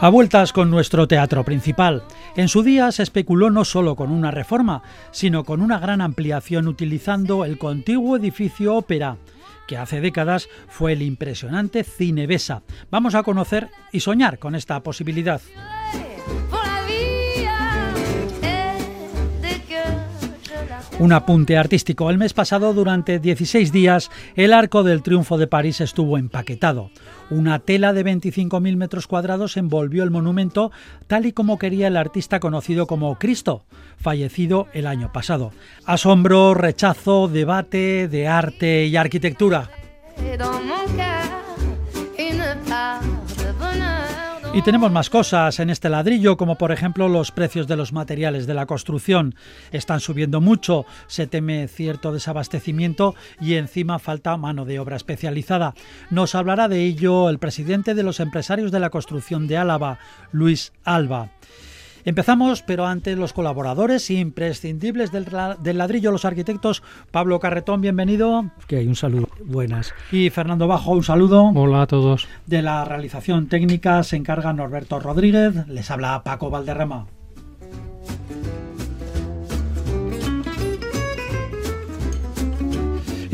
[0.00, 2.02] A vueltas con nuestro teatro principal.
[2.36, 6.68] En su día se especuló no solo con una reforma, sino con una gran ampliación
[6.68, 9.16] utilizando el contiguo edificio ópera,
[9.66, 12.62] que hace décadas fue el impresionante Cine Besa.
[12.90, 15.40] Vamos a conocer y soñar con esta posibilidad.
[20.98, 22.08] Un apunte artístico.
[22.08, 26.90] El mes pasado, durante 16 días, el Arco del Triunfo de París estuvo empaquetado.
[27.30, 30.70] Una tela de 25.000 metros cuadrados envolvió el monumento
[31.06, 33.64] tal y como quería el artista conocido como Cristo,
[33.96, 35.52] fallecido el año pasado.
[35.86, 39.70] Asombro, rechazo, debate de arte y arquitectura.
[44.54, 48.46] Y tenemos más cosas en este ladrillo, como por ejemplo los precios de los materiales
[48.46, 49.34] de la construcción.
[49.72, 55.74] Están subiendo mucho, se teme cierto desabastecimiento y encima falta mano de obra especializada.
[56.10, 59.98] Nos hablará de ello el presidente de los empresarios de la construcción de Álava,
[60.30, 61.30] Luis Alba.
[62.04, 65.26] Empezamos, pero antes los colaboradores imprescindibles del,
[65.60, 66.82] del ladrillo, los arquitectos.
[67.10, 68.50] Pablo Carretón, bienvenido.
[68.66, 69.28] Que hay un saludo.
[69.42, 69.94] Buenas.
[70.12, 71.44] Y Fernando Bajo, un saludo.
[71.54, 72.28] Hola a todos.
[72.46, 75.66] De la realización técnica se encarga Norberto Rodríguez.
[75.66, 77.06] Les habla Paco Valderrama.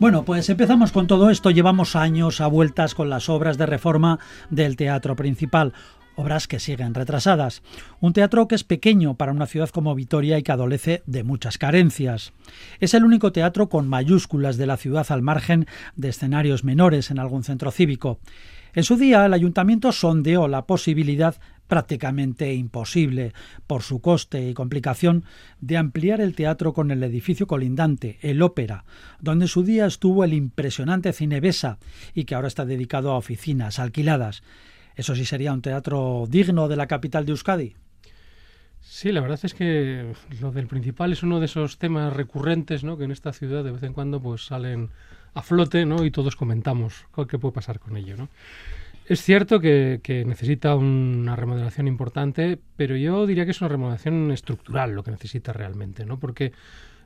[0.00, 1.50] Bueno, pues empezamos con todo esto.
[1.50, 4.18] Llevamos años a vueltas con las obras de reforma
[4.48, 5.74] del teatro principal.
[6.16, 7.62] Obras que siguen retrasadas.
[8.00, 11.58] Un teatro que es pequeño para una ciudad como Vitoria y que adolece de muchas
[11.58, 12.32] carencias.
[12.78, 15.66] Es el único teatro con mayúsculas de la ciudad al margen
[15.96, 18.20] de escenarios menores en algún centro cívico.
[18.72, 21.36] En su día, el ayuntamiento sondeó la posibilidad
[21.70, 23.32] prácticamente imposible,
[23.68, 25.24] por su coste y complicación,
[25.60, 28.84] de ampliar el teatro con el edificio colindante, el Ópera,
[29.20, 31.78] donde en su día estuvo el impresionante Cine Besa
[32.12, 34.42] y que ahora está dedicado a oficinas alquiladas.
[34.96, 37.76] Eso sí sería un teatro digno de la capital de Euskadi.
[38.80, 42.98] Sí, la verdad es que lo del principal es uno de esos temas recurrentes, ¿no?
[42.98, 44.90] Que en esta ciudad de vez en cuando pues salen
[45.34, 46.04] a flote, ¿no?
[46.04, 48.28] Y todos comentamos qué puede pasar con ello, ¿no?
[49.10, 54.92] Es cierto que, necesita una remodelación importante, pero yo diría que es una remodelación estructural
[54.92, 56.20] lo que necesita realmente, ¿no?
[56.20, 56.52] Porque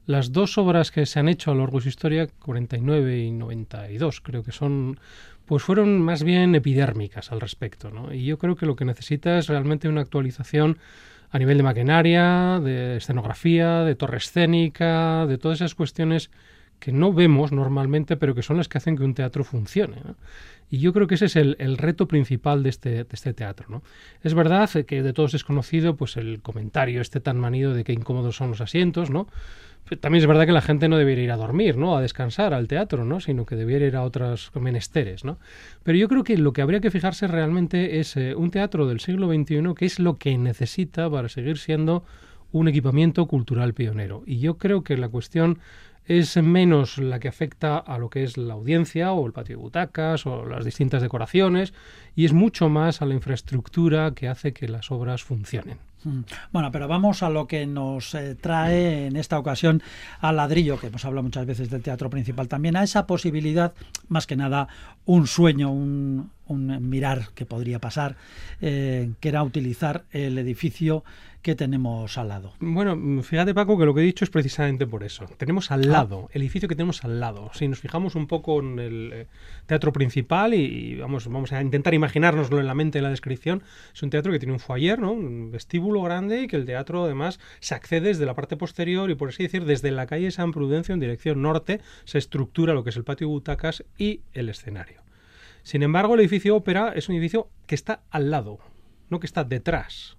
[0.04, 3.30] las dos obras que se han hecho a lo largo de su historia, 49 y
[3.30, 5.00] 92, creo que son,
[5.46, 8.12] pues fueron más bien epidérmicas al respecto, ¿no?
[8.12, 10.76] Y yo creo que lo que necesita es realmente una actualización
[11.30, 16.30] a nivel de maquinaria, de escenografía, de torre escénica, de todas esas cuestiones
[16.78, 19.96] que no vemos normalmente, pero que son las que hacen que un teatro funcione.
[20.04, 20.16] ¿no?
[20.70, 23.66] Y yo creo que ese es el, el reto principal de este, de este teatro.
[23.68, 23.82] ¿no?
[24.22, 27.92] Es verdad que de todos es conocido pues, el comentario este tan manido de que
[27.92, 29.28] incómodos son los asientos, ¿no?
[30.00, 31.94] También es verdad que la gente no debería ir a dormir, ¿no?
[31.94, 33.20] A descansar al teatro, ¿no?
[33.20, 35.38] Sino que debiera ir a otros menesteres, ¿no?
[35.82, 39.00] Pero yo creo que lo que habría que fijarse realmente es eh, un teatro del
[39.00, 42.02] siglo XXI que es lo que necesita para seguir siendo
[42.50, 44.22] un equipamiento cultural pionero.
[44.26, 45.58] Y yo creo que la cuestión
[46.06, 49.62] es menos la que afecta a lo que es la audiencia o el patio de
[49.62, 51.72] butacas o las distintas decoraciones
[52.14, 55.78] y es mucho más a la infraestructura que hace que las obras funcionen.
[56.52, 59.82] Bueno, pero vamos a lo que nos eh, trae en esta ocasión
[60.20, 63.72] al ladrillo, que hemos hablado muchas veces del teatro principal, también a esa posibilidad,
[64.08, 64.68] más que nada,
[65.06, 68.16] un sueño, un, un mirar que podría pasar,
[68.60, 71.04] eh, que era utilizar el edificio
[71.44, 72.54] que tenemos al lado.
[72.58, 75.26] Bueno, fíjate Paco que lo que he dicho es precisamente por eso.
[75.36, 76.30] Tenemos al lado, ah.
[76.32, 77.50] el edificio que tenemos al lado.
[77.52, 79.26] Si nos fijamos un poco en el eh,
[79.66, 83.62] teatro principal y, y, vamos, vamos a intentar imaginárnoslo en la mente en la descripción,
[83.92, 85.12] es un teatro que tiene un foyer, ¿no?
[85.12, 89.14] un vestíbulo grande y que el teatro además se accede desde la parte posterior y
[89.14, 92.90] por así decir desde la calle San Prudencio en dirección norte se estructura lo que
[92.90, 95.02] es el patio de butacas y el escenario.
[95.62, 98.60] Sin embargo, el edificio ópera es un edificio que está al lado,
[99.10, 100.16] no que está detrás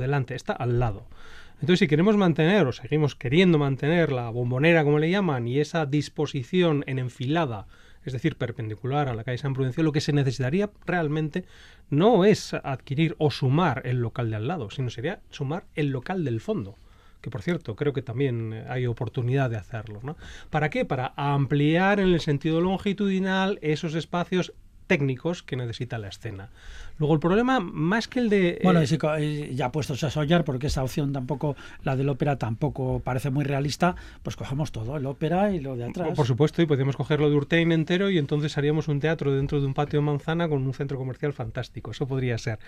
[0.00, 1.06] delante, está al lado.
[1.54, 5.86] Entonces, si queremos mantener o seguimos queriendo mantener la bombonera, como le llaman, y esa
[5.86, 7.66] disposición en enfilada,
[8.04, 11.44] es decir, perpendicular a la calle San Prudencio, lo que se necesitaría realmente
[11.88, 16.24] no es adquirir o sumar el local de al lado, sino sería sumar el local
[16.24, 16.76] del fondo
[17.22, 20.00] que por cierto creo que también eh, hay oportunidad de hacerlo.
[20.02, 20.16] ¿no?
[20.50, 20.84] ¿Para qué?
[20.84, 24.52] Para ampliar en el sentido longitudinal esos espacios
[24.92, 26.50] técnicos que necesita la escena.
[26.98, 28.60] Luego el problema, más que el de...
[28.62, 33.30] Bueno, eh, ya puestos a soñar, porque esa opción tampoco, la del ópera tampoco parece
[33.30, 36.10] muy realista, pues cogemos todo, el ópera y lo de atrás.
[36.14, 39.66] Por supuesto, y podemos cogerlo de Urtein entero y entonces haríamos un teatro dentro de
[39.66, 42.58] un patio de manzana con un centro comercial fantástico, eso podría ser.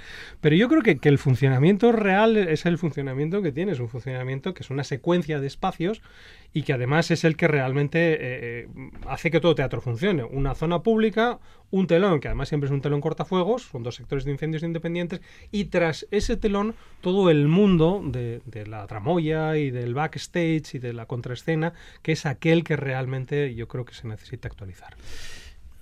[0.41, 3.91] Pero yo creo que, que el funcionamiento real es el funcionamiento que tiene, es un
[3.91, 6.01] funcionamiento que es una secuencia de espacios
[6.55, 8.69] y que además es el que realmente eh, eh,
[9.09, 10.23] hace que todo teatro funcione.
[10.23, 11.41] Una zona pública,
[11.75, 15.21] un telón, que además siempre es un telón cortafuegos, son dos sectores de incendios independientes,
[15.51, 20.93] y tras ese telón todo el mundo de, la tramoya y del backstage y de
[20.93, 21.73] la contraescena,
[22.03, 24.95] que es aquel que realmente yo creo que se necesita actualizar.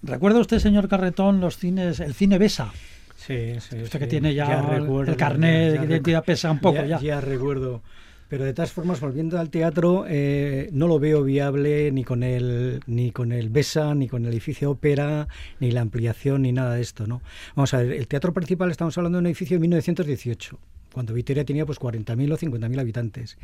[0.03, 2.73] ¿Recuerda usted, señor Carretón, los cines, el cine Besa?
[3.17, 3.77] Sí, sí.
[3.83, 7.01] Usted que tiene ya, el carnet de identidad pesa un poco ya.
[7.01, 7.83] Ya recuerdo
[8.33, 12.81] pero de todas formas, volviendo al teatro, eh, no lo veo viable ni con el
[12.87, 15.29] ni con el BESA, ni con el edificio ópera,
[15.61, 17.21] ni la ampliación, ni nada de esto, ¿no?
[17.55, 20.59] Vamos a ver, el teatro principal estamos hablando de un edificio de 1918
[20.93, 23.39] cuando Vitoria tenía pues 40.000 o 50.000 habitantes.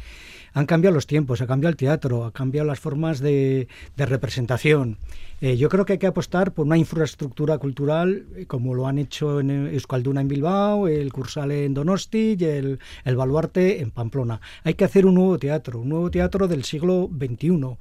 [0.53, 4.99] Han cambiado los tiempos, ha cambiado el teatro, ha cambiado las formas de, de representación.
[5.41, 8.99] Eh, yo creo que hay que apostar por una infraestructura cultural eh, como lo han
[8.99, 14.41] hecho en Euskalduna en Bilbao, el Cursal en Donosti y el, el Baluarte en Pamplona.
[14.65, 17.77] Hay que hacer un nuevo teatro, un nuevo teatro del siglo XXI.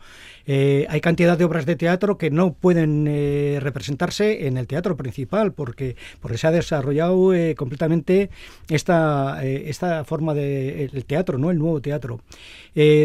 [0.45, 3.05] Eh, hay cantidad de obras de teatro que no pueden
[3.59, 8.29] representarse en el teatro principal porque, porque se ha desarrollado completamente
[8.69, 11.51] esta, esta forma de el teatro, ¿no?
[11.51, 12.21] el nuevo teatro.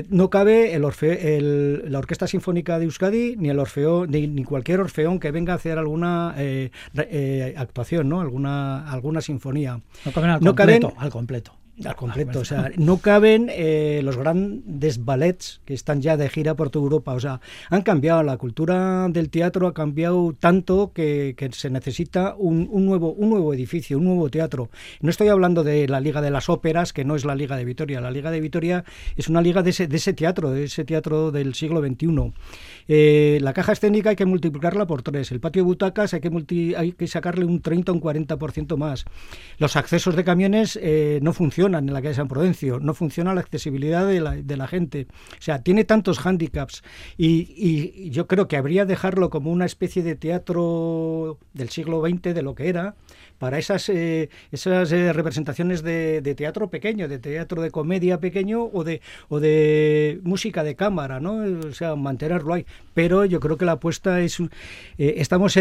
[0.08, 5.19] no cabe el, el, la Orquesta Sinfónica de Euskadi ni el Orfeo ni cualquier orfeón
[5.19, 8.20] que venga a hacer alguna eh, eh, actuación, ¿no?
[8.20, 9.81] Alguna, alguna sinfonía.
[10.04, 10.93] No caben al completo.
[10.99, 11.62] al completo.
[11.84, 16.55] Al completo, o sea, no caben eh, los grandes ballets que están ya de gira
[16.55, 17.40] por toda Europa, o sea,
[17.70, 23.31] han cambiado, la cultura del teatro ha cambiado tanto que, se necesita un, nuevo, un
[23.31, 24.70] nuevo edificio, un nuevo teatro.
[25.00, 27.64] No estoy hablando de la Liga de las Óperas, que no es la Liga de
[27.64, 28.85] Vitoria, la Liga de Vitoria
[29.17, 32.32] es una liga de ese, de ese teatro, de ese teatro del siglo XXI.
[32.88, 36.75] Eh, la caja escénica hay que multiplicarla por tres, el patio de butacas hay que,
[36.76, 39.05] hay que sacarle un 30 o un 40% más.
[39.58, 43.41] Los accesos de camiones eh, no funcionan en la calle San Prudencio, no funciona la
[43.41, 45.07] accesibilidad de la, gente.
[45.33, 46.83] O sea, tiene tantos hándicaps
[47.17, 52.35] y, y, yo creo que habría dejarlo como una especie de teatro del siglo XX,
[52.35, 52.95] de lo que era,
[53.43, 58.85] para esas, eh, esas eh, representaciones de, teatro pequeño, de teatro de comedia pequeño o
[58.85, 61.43] de, o de música de cámara, ¿no?
[61.69, 62.65] O sea, mantenerlo ahí.
[62.94, 64.39] Pero yo creo que la apuesta es...
[64.39, 65.56] Eh, estamos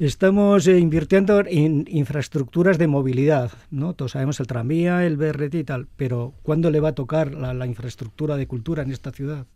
[0.00, 3.94] estamos invirtiendo en infraestructuras de movilidad, ¿no?
[3.94, 7.64] Todos sabemos el tranvía, el BRT y tal, pero ¿cuándo le va a tocar la
[7.64, 9.46] infraestructura de cultura en esta ciudad?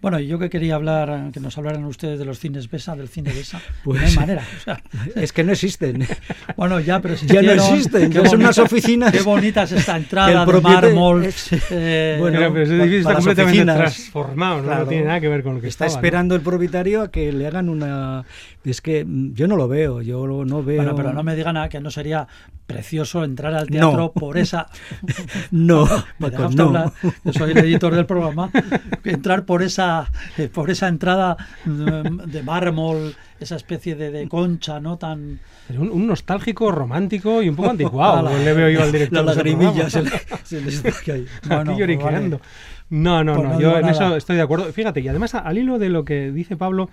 [0.00, 3.32] Bueno, yo que quería hablar, que nos hablaran ustedes de los cines Besa, del cine
[3.32, 4.42] Besa, pues, no hay manera.
[5.14, 6.06] es que no existen.
[6.56, 8.10] Bueno, ya, pero ya no existen.
[8.10, 9.12] Ya son unas oficinas.
[9.12, 11.28] Qué bonita es esta entrada de mármol.
[11.70, 15.60] Eh, bueno, pero ese edificio está completamente transformado, no, tiene nada que ver con lo
[15.60, 18.24] que está esperando el propietario a que le hagan una.
[18.66, 20.78] Es que mm, yo no lo veo, yo no veo.
[20.78, 22.26] Bueno, pero no me digan nada que no sería
[22.66, 24.66] precioso entrar al teatro por esa.
[25.52, 25.86] no,
[26.18, 26.64] me no.
[26.64, 26.92] hablar.
[27.24, 28.50] Yo soy el editor del programa.
[29.04, 34.98] Entrar por esa, eh, por esa entrada mm, de mármol, esa especie de, concha, ¿no?
[34.98, 35.38] Tan.
[35.78, 38.36] Un, nostálgico, romántico y un poco anticuado.
[38.36, 39.24] le veo yo al director.
[39.24, 42.40] Las lagrimillas se, Bueno, lloriqueando.
[42.88, 44.72] No, no, pues no, yo en eso estoy de acuerdo.
[44.72, 46.88] Fíjate, y además al hilo de lo que dice Pablo,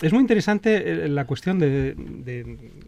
[0.00, 1.94] es muy interesante eh, la cuestión de,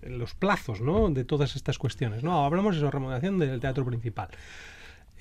[0.02, 1.10] los plazos, ¿no?
[1.10, 2.44] De todas estas cuestiones, ¿no?
[2.44, 4.28] Hablamos de la remodelación del teatro principal.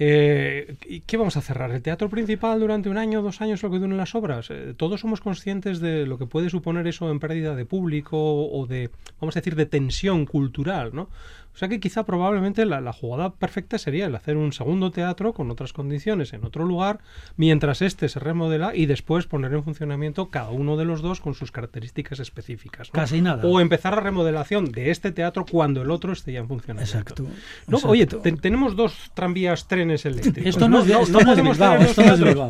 [0.03, 1.69] Eh, ¿Qué vamos a cerrar?
[1.71, 4.49] ¿El teatro principal durante un año, dos años, lo que duren las obras?
[4.49, 8.65] Eh, todos somos conscientes de lo que puede suponer eso en pérdida de público o
[8.65, 11.09] de, vamos a decir, de tensión cultural, ¿no?
[11.53, 15.51] O sea que quizá probablemente la, jugada perfecta sería el hacer un segundo teatro con
[15.51, 16.99] otras condiciones en otro lugar,
[17.35, 21.33] mientras este se remodela y después poner en funcionamiento cada uno de los dos con
[21.33, 22.89] sus características específicas.
[22.91, 23.45] Casi nada.
[23.45, 26.97] O empezar la remodelación de este teatro cuando el otro esté ya en funcionamiento.
[26.97, 27.25] Exacto.
[27.67, 30.45] No, Oye, tenemos dos tranvías trenes eléctricos.
[30.45, 32.49] Esto no, es, Bilbao,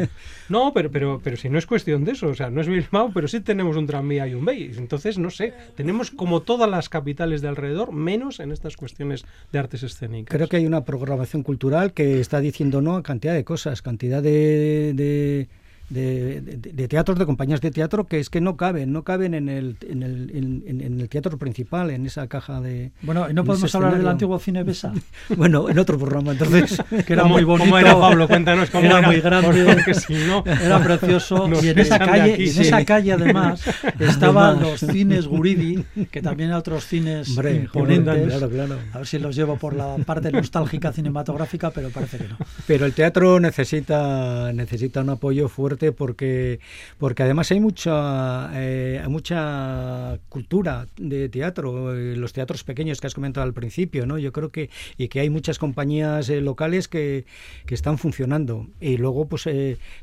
[0.50, 3.12] no, pero, pero, pero si no es cuestión de eso, o sea, no es Bilbao,
[3.14, 4.74] pero sí tenemos un tranvía y un BEI.
[4.78, 9.60] Entonces, no sé, tenemos como todas las capitales de alrededor, menos en estas cuestiones de
[9.60, 10.36] artes escénicas.
[10.36, 14.22] Creo que hay una programación cultural que está diciendo no a cantidad de cosas, cantidad
[14.22, 15.50] de, de
[15.92, 19.50] de, de, teatros, de compañías de teatro, que es que no caben, no caben en
[19.50, 22.92] el, en el, en, el teatro principal, en esa caja de...
[23.02, 24.94] Bueno, ¿y no podemos hablar del antiguo cine Besa?
[25.36, 26.82] bueno, en otro programa, entonces...
[27.06, 27.78] que era muy bonito.
[27.78, 28.28] era, Pablo?
[28.28, 29.00] Cuéntanos cómo era.
[29.00, 31.50] Era muy grande, si no, era precioso.
[31.62, 33.64] y en esa calle, aquí, en esa calle además,
[34.00, 38.28] estaban los cines Guridi, que también otros cines Hombre, imponentes.
[38.28, 38.76] Claro, claro.
[38.94, 42.38] A ver si los llevo por la parte nostálgica cinematográfica, pero parece que no.
[42.66, 45.50] Pero el teatro necesita, necesita un apoyo
[45.92, 46.60] porque,
[47.00, 53.16] porque además hay mucha, eh, mucha cultura de teatro, eh, los teatros pequeños que has
[53.16, 54.20] comentado al principio, ¿no?
[54.20, 57.26] Yo creo que, y que hay muchas compañías eh, locales que,
[57.66, 58.68] que, están funcionando.
[58.80, 59.50] Y luego, pues,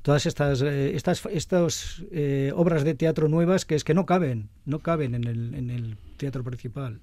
[0.02, 2.02] todas estas, estas, estas
[2.54, 5.96] obras de teatro nuevas que es que no caben, no caben en el, en el
[6.16, 7.00] teatro principal.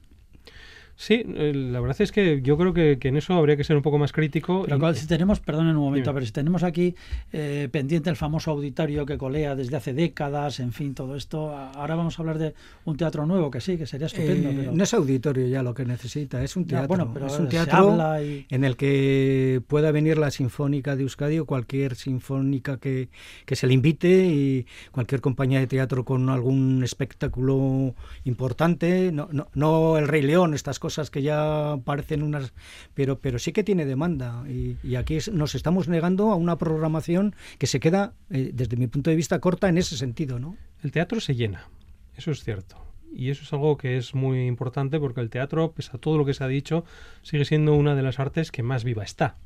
[0.98, 3.98] Sí, la verdad es que yo creo que, en eso habría que ser un poco
[3.98, 4.64] más crítico.
[4.66, 6.96] Pero si tenemos, perdón un momento, pero si tenemos aquí
[7.34, 11.96] eh, pendiente el famoso auditorio que colea desde hace décadas, en fin, todo esto, ahora
[11.96, 12.54] vamos a hablar de
[12.86, 14.50] un teatro nuevo, que sí, que sería estupendo.
[14.50, 16.88] Eh, no es auditorio ya lo que necesita, es un teatro.
[16.88, 21.46] bueno, pero es un teatro en el que pueda venir la Sinfónica de Euskadi o
[21.46, 23.10] cualquier sinfónica que,
[23.46, 29.50] que se le invite y cualquier compañía de teatro con algún espectáculo importante, no, no,
[29.54, 32.54] no el Rey León, estas cosas cosas que ya parecen unas,
[32.94, 37.65] pero, pero sí que tiene demanda y, aquí nos estamos negando a una programación que
[37.65, 40.58] se queda, eh, desde mi punto de vista, corta en ese sentido, ¿no?
[40.84, 41.68] El teatro se llena,
[42.15, 42.77] eso es cierto.
[43.12, 46.25] Y eso es algo que es muy importante porque el teatro, pese a todo lo
[46.25, 46.86] que se ha dicho,
[47.24, 49.38] sigue siendo una de las artes que más viva está.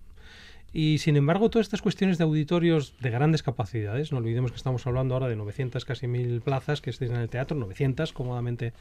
[0.73, 4.85] Y sin embargo, todas estas cuestiones de auditorios de grandes capacidades, no olvidemos que estamos
[4.85, 8.73] hablando ahora de 900, casi mil plazas que estén en el teatro, 900 cómodamente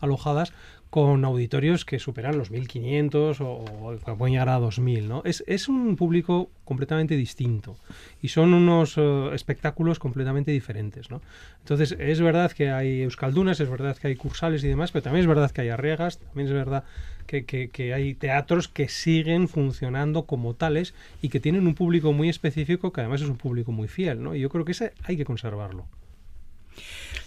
[0.00, 0.52] alojadas,
[0.90, 5.08] con auditorios que superan los 1500 o, o pueden llegar a 2000.
[5.08, 5.22] ¿no?
[5.24, 7.76] Es, es un público completamente distinto
[8.22, 11.10] y son unos eh, espectáculos completamente diferentes.
[11.10, 11.22] ¿no?
[11.60, 15.22] Entonces, es verdad que hay euskaldunas, es verdad que hay cursales y demás, pero también
[15.22, 16.84] es verdad que hay arriegas, también es verdad
[17.26, 22.92] que, hay teatros que siguen funcionando como tales y que tienen un público muy específico
[22.92, 24.34] que además es un público muy fiel, ¿no?
[24.34, 25.86] Y yo creo que ese hay que conservarlo.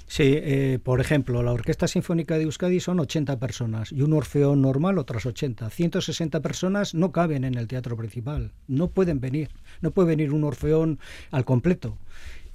[0.09, 4.59] Sí, eh, por ejemplo, la Orquesta Sinfónica de Euskadi son 80 personas y un orfeón
[4.59, 5.69] normal otras 80.
[5.69, 9.49] 160 personas no caben en el teatro principal, no pueden venir,
[9.81, 10.97] no puede venir un orfeón
[11.29, 11.99] al completo.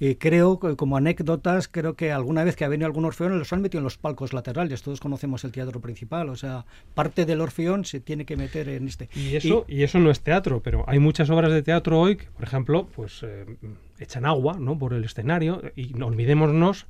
[0.01, 3.61] Y creo, como anécdotas, creo que alguna vez que ha venido algún orfeón los han
[3.61, 4.81] metido en los palcos laterales.
[4.81, 8.89] Todos conocemos el teatro principal, o sea, parte del orfeón se tiene que meter en
[8.89, 9.07] este.
[9.15, 12.25] Y eso, y, eso no es teatro, pero hay muchas obras de teatro hoy que,
[12.25, 13.45] por ejemplo, pues eh,
[13.97, 14.77] echan agua ¿no?
[14.77, 16.87] por el escenario y no olvidémonos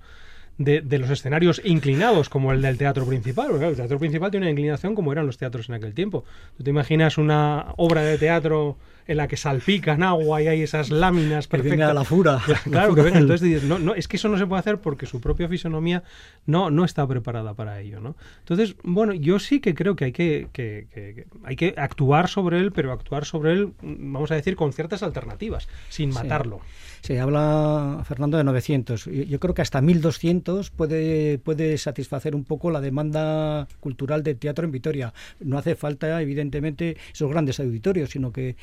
[0.57, 3.47] de, los escenarios inclinados como el del teatro principal.
[3.51, 6.23] Porque, el teatro principal tiene una inclinación como eran los teatros en aquel tiempo.
[6.57, 10.89] ¿Tú te imaginas una obra de teatro en la que salpican agua y hay esas
[10.89, 11.77] láminas perfectas?
[11.77, 12.41] Que venga la fura.
[12.63, 13.19] Claro, que venga.
[13.19, 16.03] Entonces dices, no, no, es que eso no se puede hacer porque su propia fisonomía
[16.45, 17.99] no, no está preparada para ello.
[17.99, 18.15] ¿no?
[18.39, 22.59] Entonces, bueno, yo sí que creo que hay que, que, que, hay que actuar sobre
[22.59, 26.61] él, pero actuar sobre él, vamos a decir, con ciertas alternativas, sin matarlo.
[27.01, 29.05] Se habla, Fernando, de 900.
[29.05, 34.65] Yo creo que hasta 1200 puede, puede satisfacer un poco la demanda cultural de teatro
[34.65, 35.13] en Vitoria.
[35.39, 38.55] No hace falta, evidentemente, esos grandes auditorios, sino que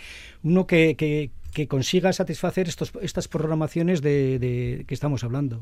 [0.42, 5.60] uno que, que, que consiga satisfacer estos, estas programaciones de, de que estamos hablando.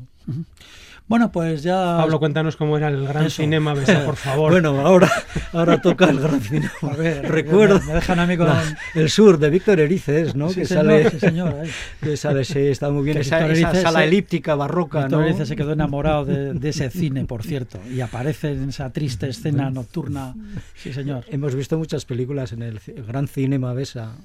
[1.07, 1.97] Bueno, pues ya...
[1.97, 4.51] Pablo, cuéntanos cómo era el gran cinema, por favor.
[4.51, 5.11] bueno, ahora,
[5.51, 6.71] ahora toca el gran cinema.
[6.83, 7.81] A ver, Recuerdo...
[7.81, 8.47] Me dejan a mí con...
[8.95, 10.49] el sur de Víctor Erices, ¿no?
[10.53, 11.53] que sale, sí, señor.
[12.01, 13.17] Que sale, sí, está muy bien.
[13.17, 15.25] Esa, esa, sala elíptica barroca, Víctor ¿no?
[15.25, 19.27] Erices se quedó enamorado de, de, ese cine, por cierto, y aparece en esa triste
[19.27, 20.33] escena nocturna.
[20.75, 21.25] Sí, señor.
[21.29, 24.15] Hemos visto muchas películas en el gran cinema Besa.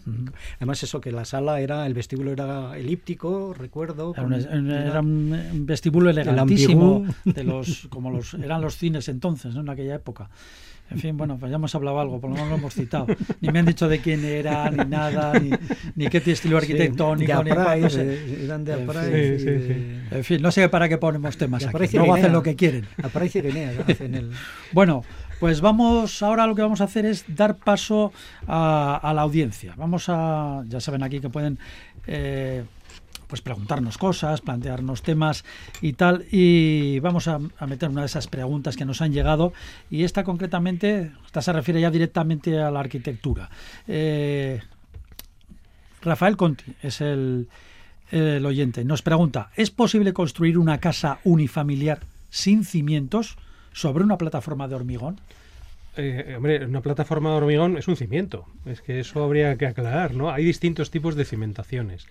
[0.58, 4.14] Además eso, que la sala era, el vestíbulo era elíptico, recuerdo.
[4.16, 9.60] Era, un, vestíbulo elegantísimo, de los, como los, eran los cines entonces, ¿no?
[9.60, 10.30] en aquella época.
[10.88, 13.06] En fin, bueno, pues ya hemos hablado algo, por lo menos lo hemos citado.
[13.40, 15.50] Ni me han dicho de quién era, ni nada, ni,
[15.96, 18.44] ni qué estilo arquitectónico, ni no sé.
[18.44, 19.72] Eran de Apray, sí, sí,
[20.12, 21.96] En fin, no sé para qué ponemos temas aquí.
[21.96, 22.86] Luego hacen lo que quieren.
[23.02, 24.30] Apray y Guinea hacen el...
[24.72, 25.02] Bueno,
[25.40, 28.12] pues vamos, ahora lo que vamos a hacer es dar paso
[28.46, 29.74] a, la audiencia.
[29.76, 31.58] Vamos a, ya saben aquí que pueden
[32.06, 32.64] eh,
[33.26, 35.44] pues preguntarnos cosas, plantearnos temas
[35.82, 36.24] y tal.
[36.30, 39.52] Y vamos a, meter una de esas preguntas que nos han llegado.
[39.90, 43.50] Y esta concretamente, esta se refiere ya directamente a la arquitectura.
[43.86, 44.60] Eh,
[46.02, 47.48] Rafael Conti es el,
[48.10, 48.84] el oyente.
[48.84, 52.00] Nos pregunta, ¿es posible construir una casa unifamiliar
[52.30, 53.36] sin cimientos?
[53.76, 55.20] Sobre una plataforma de hormigón?
[55.96, 58.46] eh, hombre, una plataforma de hormigón es un cimiento.
[58.66, 60.30] Es que eso habría que aclarar, ¿no?
[60.30, 62.06] Hay distintos tipos de cimentaciones.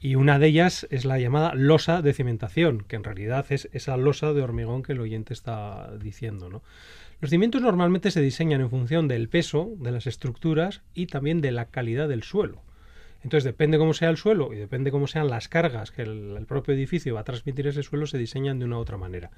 [0.00, 3.96] Y una de ellas es la llamada losa de cimentación, que en realidad es esa
[3.96, 6.62] losa de hormigón que el oyente está diciendo, ¿no?
[7.20, 11.52] Los cimientos normalmente se diseñan en función del peso de las estructuras y también de
[11.52, 12.60] la calidad del suelo.
[13.22, 16.44] Entonces, depende cómo sea el suelo y depende cómo sean las cargas que el, el
[16.44, 19.30] propio edificio va a transmitir ese suelo, se diseñan de una u otra manera.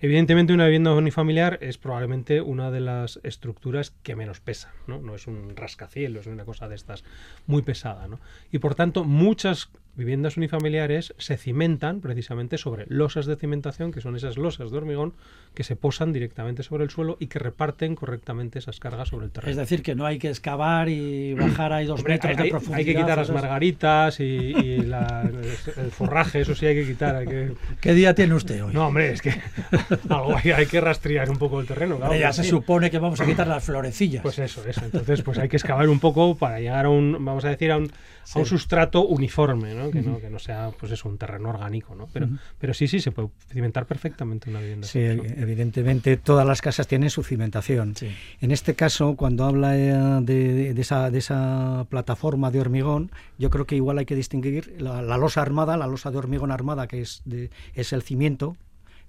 [0.00, 5.00] Evidentemente una vivienda unifamiliar es probablemente una de las estructuras que menos pesa, ¿no?
[5.00, 7.02] No es un rascacielos, es una cosa de estas
[7.46, 8.20] muy pesada, ¿no?
[8.52, 14.14] Y por tanto muchas viviendas unifamiliares se cimentan precisamente sobre losas de cimentación, que son
[14.14, 15.14] esas losas de hormigón
[15.54, 19.32] que se posan directamente sobre el suelo y que reparten correctamente esas cargas sobre el
[19.32, 19.50] terreno.
[19.52, 22.50] Es decir, que no hay que excavar y bajar ahí dos Hombre, metros hay, de
[22.50, 22.78] profundidad.
[22.78, 27.16] hay que quitar las margaritas y, y la- el forraje, eso sí hay que quitar.
[27.16, 28.74] hay que- ¿Qué día tiene usted hoy?
[28.74, 29.30] No, hombre, es que
[30.08, 31.96] algo hay, hay que rastrear un poco el terreno.
[31.96, 32.50] claro ya se sí.
[32.50, 34.22] supone que vamos a quitar las florecillas.
[34.22, 34.84] Pues eso, eso.
[34.84, 37.76] Entonces, pues hay que excavar un poco para llegar a un, vamos a decir, a
[37.76, 37.90] un,
[38.34, 39.90] a un sustrato uniforme, ¿no?
[39.90, 42.08] Que, no, que no sea, pues eso, un terreno orgánico, ¿no?
[42.12, 42.28] Pero,
[42.58, 44.86] pero sí, sí, se puede cimentar perfectamente una vivienda.
[44.86, 45.24] Sí, así, ¿no?
[45.24, 47.94] evidentemente todas las casas tienen su cimentación.
[47.96, 48.08] Sí.
[48.40, 53.50] En este caso, cuando habla eh, de, de esa, de esa plataforma de hormigón, yo
[53.50, 56.86] creo que igual hay que distinguir la, la losa armada, la losa de hormigón armada,
[56.86, 58.56] que es, de, es el cimiento,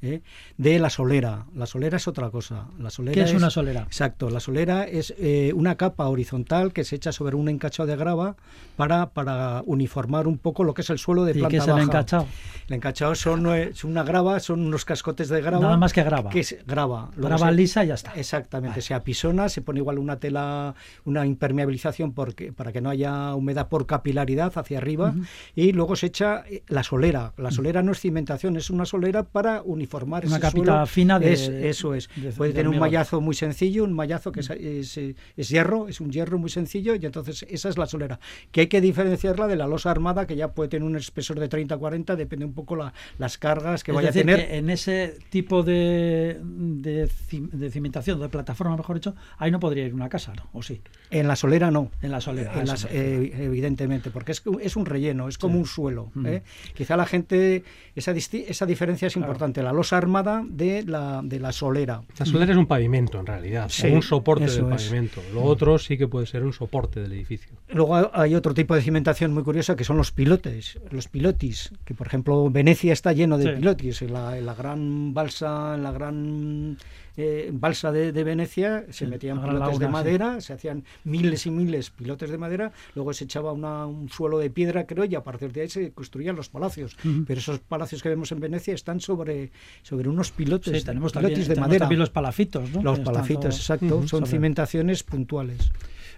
[0.01, 0.21] ¿eh?
[0.57, 1.45] de la solera.
[1.55, 2.67] La solera es otra cosa.
[2.79, 3.81] La solera ¿Qué es una solera?
[3.83, 7.95] Exacto, la solera es eh, una capa horizontal que se echa sobre un encachado de
[7.95, 8.35] grava
[8.75, 11.63] para, para uniformar un poco lo que es el suelo de ¿Y planta qué es
[11.67, 11.83] el baja.
[11.83, 12.27] encachado?
[12.67, 15.63] El encachado son, eh, es una grava, son unos cascotes de grava.
[15.63, 16.29] Nada más que grava.
[16.29, 17.09] Que es grava.
[17.15, 18.13] Luego Grava se- lisa y ya está.
[18.15, 20.75] Exactamente, se apisona, se pone igual una tela,
[21.05, 25.13] una impermeabilización porque, para que no haya humedad por capilaridad hacia arriba
[25.55, 27.33] y luego se echa la solera.
[27.37, 29.86] La solera no es cimentación, es una solera para uniformar
[30.27, 30.85] Una ese capita suelo.
[30.85, 32.09] fina de- Es- eso es.
[32.15, 35.49] de- Puede de tener un mallazo muy sencillo, un mallazo que es, es, eh, es
[35.49, 38.19] hierro, es un hierro muy sencillo y entonces esa es la solera.
[38.51, 41.47] Que hay que diferenciarla de la losa armada que ya puede tener un espesor de
[41.49, 44.47] 30-40, depende un poco la, las cargas que es vaya decir, a tener.
[44.47, 49.59] que en ese tipo de, de, cim- de cimentación, de plataforma, mejor dicho, ahí no
[49.59, 50.47] podría ir una casa, ¿no?
[50.53, 50.81] ¿O sí?
[51.11, 51.91] En la solera no.
[52.01, 52.59] En la solera.
[52.59, 55.59] En las- eh, evidentemente, porque es, es un relleno, es como Sí.
[55.59, 56.11] un suelo.
[56.13, 56.25] Mm.
[56.27, 56.43] ¿eh?
[56.75, 57.63] Quizá la gente,
[57.95, 62.01] esa, esa diferencia es importante, la losa armada de la, de la solera.
[62.19, 64.83] La solera es un pavimento, en realidad, Sí, un soporte del es.
[64.83, 65.21] pavimento.
[65.33, 67.55] Lo otro sí que puede ser un soporte del edificio.
[67.69, 71.71] Luego hay- hay otro tipo de cimentación muy curiosa que son los pilotes, los pilotis,
[71.85, 73.49] que por ejemplo Venecia está lleno de Sí.
[73.59, 74.01] pilotis.
[74.01, 76.77] En la, en la gran balsa, en la gran
[77.17, 79.91] eh, balsa de, de Venecia se Sí, metían pilotes de sí.
[79.91, 84.37] madera, se hacían miles y miles pilotes de madera, luego se echaba una- un suelo
[84.37, 86.95] de piedra, creo, y a partir de ahí se construían los palacios.
[87.25, 89.51] Pero esos palacios que vemos en Venecia están sobre,
[89.81, 91.79] sobre unos pilotes, Sí, tenemos pilotis también, de tenemos madera.
[91.85, 92.83] también los palafitos, ¿no?
[92.83, 95.71] Los palafitos, exacto, son sobre- cimentaciones puntuales.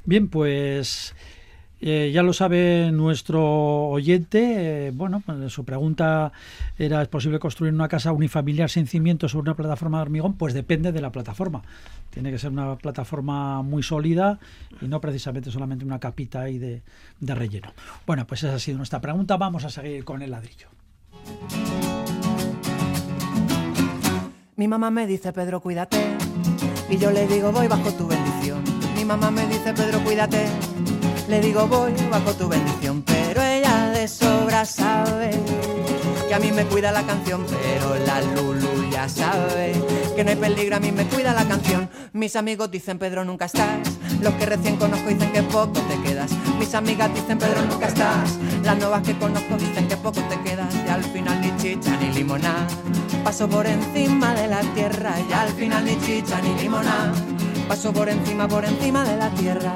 [0.05, 1.13] Bien, pues
[1.81, 4.87] eh, ya lo sabe nuestro oyente.
[4.87, 6.31] eh, bueno, pues su pregunta
[6.77, 10.33] era: ¿es posible construir una casa unifamiliar sin cimientos sobre una plataforma de hormigón?
[10.33, 11.61] Pues depende de la plataforma.
[12.09, 14.39] Tiene que ser una plataforma muy sólida
[14.81, 16.81] y no precisamente solamente una capita ahí de,
[17.19, 17.71] de relleno.
[18.05, 19.37] Bueno, pues esa ha sido nuestra pregunta.
[19.37, 20.67] Vamos a seguir con el ladrillo.
[24.55, 26.17] Mi mamá me dice, Pedro, cuídate.
[26.89, 28.61] Y yo le digo, voy bajo tu bendición.
[28.95, 30.47] Mi mamá me dice, Pedro, cuídate.
[31.29, 33.03] Le digo, voy bajo tu bendición.
[33.03, 35.29] Pero ella de sobra sabe
[36.27, 37.45] que a mí me cuida la canción.
[37.47, 39.73] Pero la Lulu ya sabe
[40.15, 41.87] que no hay peligro, a mí me cuida la canción.
[42.13, 43.77] Mis amigos dicen, Pedro, nunca estás.
[44.21, 46.31] Los que recién conozco dicen que poco te quedas.
[46.57, 48.39] Mis amigas dicen, Pedro, nunca estás.
[48.63, 50.73] Las nuevas que conozco dicen que poco te quedas.
[50.83, 52.65] Y al final ni chicha ni limonada.
[53.23, 57.13] Paso por encima de la tierra y al final ni chicha ni limonada.
[57.67, 59.75] Paso por encima, por encima de la tierra.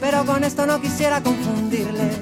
[0.00, 2.16] Pero con esto no quisiera confundirles.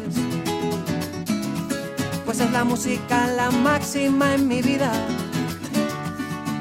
[2.25, 4.93] Pues es la música la máxima en mi vida.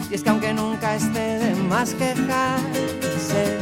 [0.10, 3.58] Y es que aunque nunca esté de más quejarse,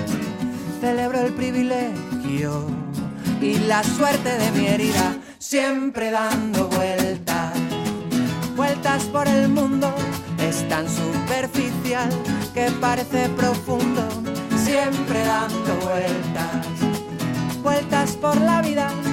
[0.80, 2.68] celebro el privilegio
[3.42, 7.54] y la suerte de mi herida, siempre dando vueltas,
[8.56, 9.94] vueltas por el mundo.
[10.40, 12.10] Es tan superficial
[12.54, 14.08] que parece profundo,
[14.64, 16.68] siempre dando vueltas,
[18.22, 19.05] por la vida.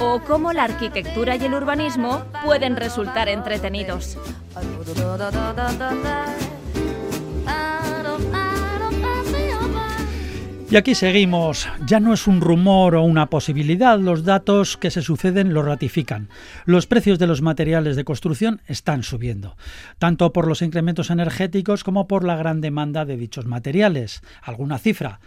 [0.00, 4.16] O cómo la arquitectura y el urbanismo pueden resultar entretenidos.
[10.70, 11.68] Y aquí seguimos.
[11.86, 16.28] Ya no es un rumor o una posibilidad, los datos que se suceden lo ratifican.
[16.64, 19.56] Los precios de los materiales de construcción están subiendo,
[19.98, 24.22] tanto por los incrementos energéticos como por la gran demanda de dichos materiales.
[24.42, 25.20] ¿Alguna cifra?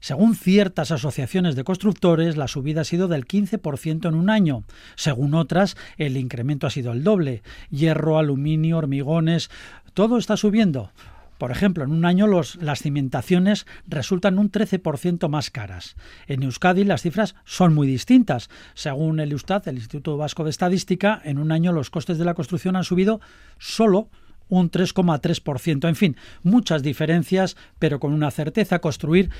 [0.00, 4.64] Según ciertas asociaciones de constructores, la subida ha sido del 15% en un año.
[4.94, 7.42] Según otras, el incremento ha sido el doble.
[7.70, 9.50] Hierro, aluminio, hormigones,
[9.94, 10.92] todo está subiendo.
[11.38, 15.96] Por ejemplo, en un año las cimentaciones resultan un 13% más caras.
[16.26, 18.50] En Euskadi las cifras son muy distintas.
[18.74, 22.34] Según el Eustat, el Instituto Vasco de Estadística, en un año los costes de la
[22.34, 23.20] construcción han subido
[23.58, 24.10] solo
[24.48, 25.88] un 3,3%.
[25.88, 29.30] En fin, muchas diferencias, pero con una certeza construir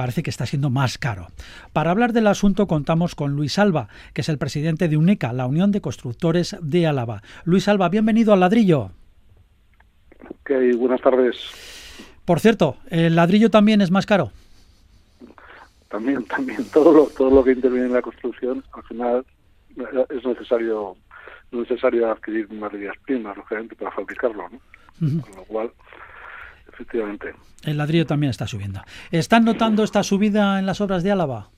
[0.00, 1.26] parece que está siendo más caro.
[1.74, 5.44] Para hablar del asunto contamos con Luis Alba, que es el presidente de UNECA, la
[5.44, 7.20] Unión de Constructores de Álava.
[7.44, 8.92] Luis Alba, bienvenido al ladrillo.
[10.40, 11.36] Okay, buenas tardes.
[12.24, 14.32] Por cierto, ¿el ladrillo también es más caro?
[15.90, 16.64] También, también.
[16.72, 19.26] Todo lo, todo lo que interviene en la construcción, al final
[20.08, 20.96] es necesario
[21.50, 24.56] necesario adquirir materias primas, lógicamente, para fabricarlo, ¿no?
[25.02, 25.20] Uh -huh.
[25.20, 25.70] Con lo cual,
[26.80, 27.34] efectivamente.
[27.64, 28.80] El ladrillo también está subiendo.
[29.10, 31.50] ¿Están notando esta subida en las obras de Álava?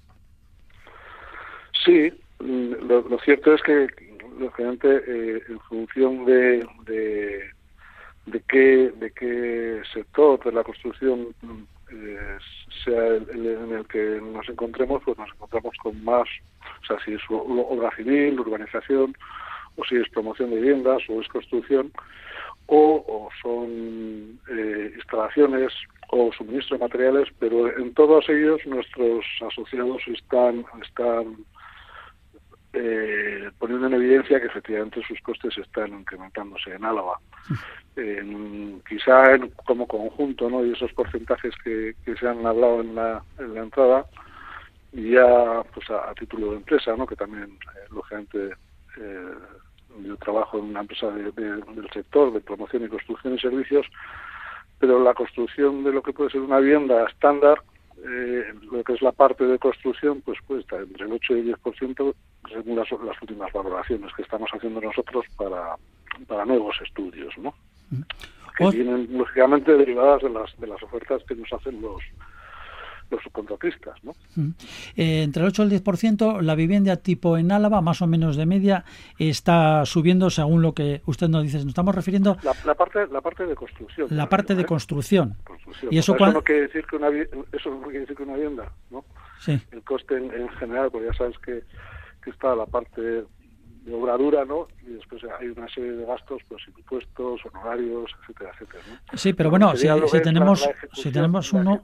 [1.85, 3.87] Sí, lo, lo cierto es que,
[4.39, 7.51] lógicamente, eh, en función de, de
[8.27, 11.35] de qué de qué sector de la construcción
[11.91, 12.39] eh,
[12.85, 16.29] sea el, el, en el que nos encontremos pues nos encontramos con más
[16.83, 19.17] o sea si es obra civil urbanización
[19.75, 21.91] o si es promoción de viviendas o es construcción
[22.66, 25.72] o, o son eh, instalaciones
[26.09, 31.37] o suministro de materiales pero en todos ellos nuestros asociados están están
[32.75, 37.18] eh, poniendo en evidencia que efectivamente sus costes están incrementándose en Álava.
[37.94, 40.64] Eh, quizá en, como conjunto, ¿no?
[40.64, 44.07] Y esos porcentajes que, que se han hablado en la, en la entrada,
[44.92, 47.07] ya pues a, a, título de empresa, ¿no?
[47.07, 48.55] Que también, eh, lógicamente,
[48.98, 49.35] eh,
[50.05, 53.87] yo trabajo en una empresa de, de, del sector de promoción y construcción y servicios,
[54.79, 57.63] pero la construcción de lo que puede ser una vivienda estándar
[58.05, 61.41] eh, lo que es la parte de construcción, pues puede estar entre el 8 y
[61.41, 62.15] el 10%
[62.49, 65.77] según las, las, últimas valoraciones que estamos haciendo nosotros para,
[66.27, 67.55] para nuevos estudios, ¿no?
[68.57, 72.03] Que vienen lógicamente derivadas de las de las ofertas que nos hacen los
[73.12, 74.12] los subcontratistas, ¿no?
[74.96, 78.37] Eh, entre el 8 y el 10%, la vivienda tipo en Álava, más o menos
[78.37, 78.85] de media,
[79.18, 81.59] está subiendo según lo que usted nos dice.
[81.59, 82.37] Nos estamos refiriendo...
[82.42, 84.09] La, la parte la parte de construcción.
[84.11, 84.66] La parte de ¿eh?
[84.66, 85.37] construcción.
[85.44, 85.92] construcción.
[85.92, 86.38] Y eso, cuando...
[86.38, 89.05] eso, no quiere decir que una, eso no quiere decir que una vivienda, ¿no?
[89.38, 89.61] Sí.
[89.70, 91.62] El coste en, en general, porque ya sabes que,
[92.22, 93.25] que está la parte
[93.85, 94.68] de obra dura, ¿no?
[94.87, 98.83] Y después hay una serie de gastos, pues impuestos, honorarios, etcétera, etcétera.
[98.88, 99.18] ¿no?
[99.18, 101.83] Sí, pero bueno, si, si tenemos si tenemos uno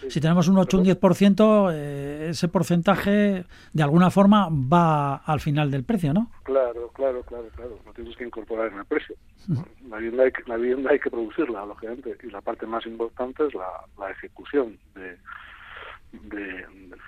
[0.00, 0.10] sí.
[0.10, 5.40] si tenemos un 8 o un 10%, eh, ese porcentaje de alguna forma va al
[5.40, 6.30] final del precio, ¿no?
[6.42, 7.78] Claro, claro, claro, claro.
[7.84, 9.14] Lo tienes que incorporar en el precio.
[9.88, 13.46] La vivienda hay que, la vivienda hay que producirla, lógicamente, y la parte más importante
[13.46, 15.16] es la, la ejecución de
[16.12, 16.64] de,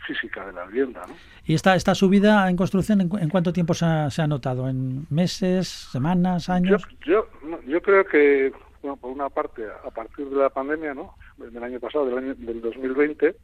[0.06, 1.02] física de la vivienda.
[1.06, 1.14] ¿no?
[1.44, 4.68] ¿Y esta, esta subida en construcción en, en cuánto tiempo se ha, se ha, notado?
[4.68, 6.86] ¿En meses, semanas, años?
[7.04, 11.14] Yo, yo, yo creo que, bueno, por una parte, a partir de la pandemia, ¿no?
[11.36, 13.36] del año pasado, del, año, del 2020,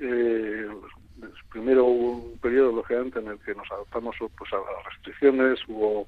[0.00, 0.68] eh,
[1.50, 6.06] primero hubo un periodo, lógicamente, en el que nos adaptamos pues, a las restricciones, hubo,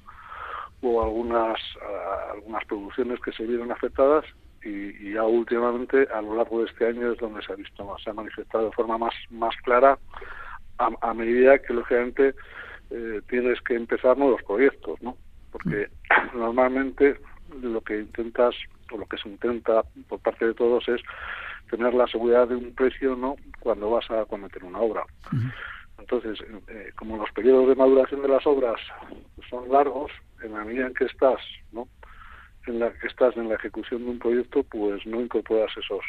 [0.80, 4.24] hubo algunas, a, algunas producciones que se vieron afectadas
[4.64, 7.84] y, y, ya últimamente a lo largo de este año es donde se ha visto
[7.84, 9.98] más, se ha manifestado de forma más, más clara
[10.78, 12.34] a, a medida que lógicamente
[12.90, 15.16] eh, tienes que empezar nuevos proyectos, ¿no?
[15.50, 15.88] Porque
[16.34, 17.16] normalmente
[17.60, 18.54] lo que intentas
[18.92, 21.00] o lo que se intenta por parte de todos es
[21.70, 23.36] tener la seguridad de un precio, ¿no?
[23.60, 25.04] Cuando vas a cometer una obra.
[25.32, 25.52] Uh -huh.
[25.98, 28.80] Entonces, eh, como los periodos de maduración de las obras
[29.48, 30.10] son largos,
[30.42, 31.40] en la medida en que estás,
[31.72, 31.88] ¿no?
[32.66, 36.04] En la que estás en la ejecución de un proyecto, pues no incorporas esos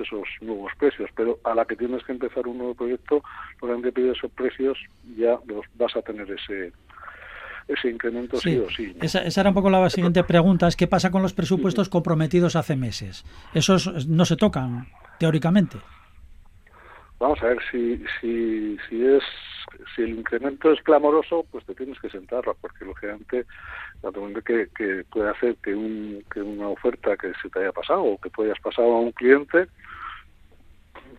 [0.00, 3.22] esos nuevos precios, pero a la que tienes que empezar un nuevo proyecto,
[3.60, 4.78] lo que pide esos precios
[5.16, 6.72] ya los vas a tener ese
[7.66, 8.96] ese incremento sí, o sí.
[9.00, 12.56] Esa, esa, era un poco la siguiente pregunta, es qué pasa con los presupuestos comprometidos
[12.56, 13.24] hace meses.
[13.52, 14.86] Esos no se tocan
[15.18, 15.76] teóricamente.
[17.18, 19.22] Vamos a ver si si si es
[19.94, 23.44] si el incremento es clamoroso, pues te tienes que sentar, porque lógicamente
[24.44, 28.18] que, que puede hacer que, un, que una oferta que se te haya pasado o
[28.18, 29.66] que hayas pasado a un cliente,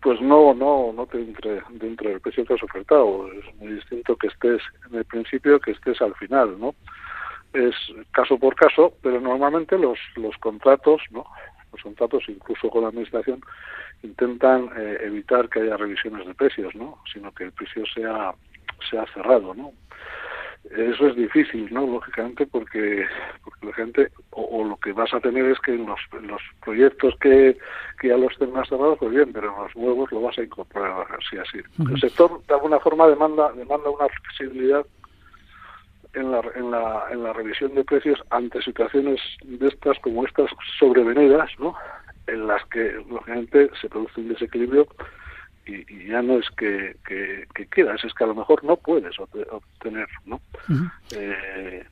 [0.02, 3.32] pues no no no te entre dentro del precio que has ofertado.
[3.34, 6.74] Es muy distinto que estés en el principio que estés al final, ¿no?
[7.54, 7.76] Es
[8.12, 11.26] caso por caso, pero normalmente los, los contratos, ¿no?
[11.72, 13.42] Los contratos, incluso con la administración,
[14.04, 17.00] intentan eh, evitar que haya revisiones de precios, ¿no?
[17.14, 18.34] Sino que el precio sea
[18.90, 19.72] sea cerrado, ¿no?
[20.72, 21.88] Eso es difícil, ¿no?
[21.88, 23.06] Lógicamente, porque,
[23.44, 27.16] porque la gente, o, lo que vas a tener es que en los, los proyectos
[27.22, 27.58] que,
[28.00, 31.08] que ya los tengas cerrados, pues bien, pero en los nuevos lo vas a incorporar
[31.18, 31.60] así, así.
[31.80, 34.86] El sector, de alguna forma, demanda, demanda una flexibilidad
[36.14, 40.50] en la, en, la, en la revisión de precios ante situaciones de estas como estas
[40.80, 41.76] sobrevenidas, ¿no?
[42.28, 44.88] En las que, lógicamente, se produce un desequilibrio
[45.66, 50.08] y, ya no es que, que, quieras, es que a lo mejor no puedes obtener
[50.26, 50.42] ¿no?
[51.16, 51.84] Eh,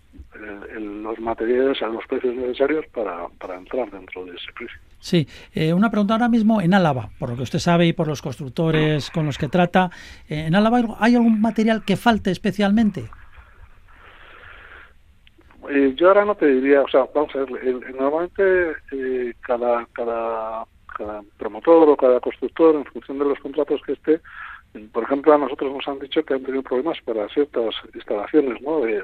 [0.79, 4.79] los materiales a los precios necesarios para, para entrar dentro de ese precio.
[4.99, 8.07] Sí, eh, una pregunta ahora mismo en Álava, por lo que usted sabe y por
[8.07, 9.91] los constructores con los que trata,
[10.27, 13.05] eh, ¿en Álava hay algún material que falte especialmente?
[15.95, 18.75] Yo ahora no te diría, o sea, vamos a ver, normalmente
[19.41, 20.65] cada, cada
[20.97, 24.19] cada promotor o cada constructor, en función de los contratos que esté,
[24.91, 28.81] por ejemplo, a nosotros nos han dicho que han tenido problemas para ciertas instalaciones, ¿no?
[28.81, 29.03] De,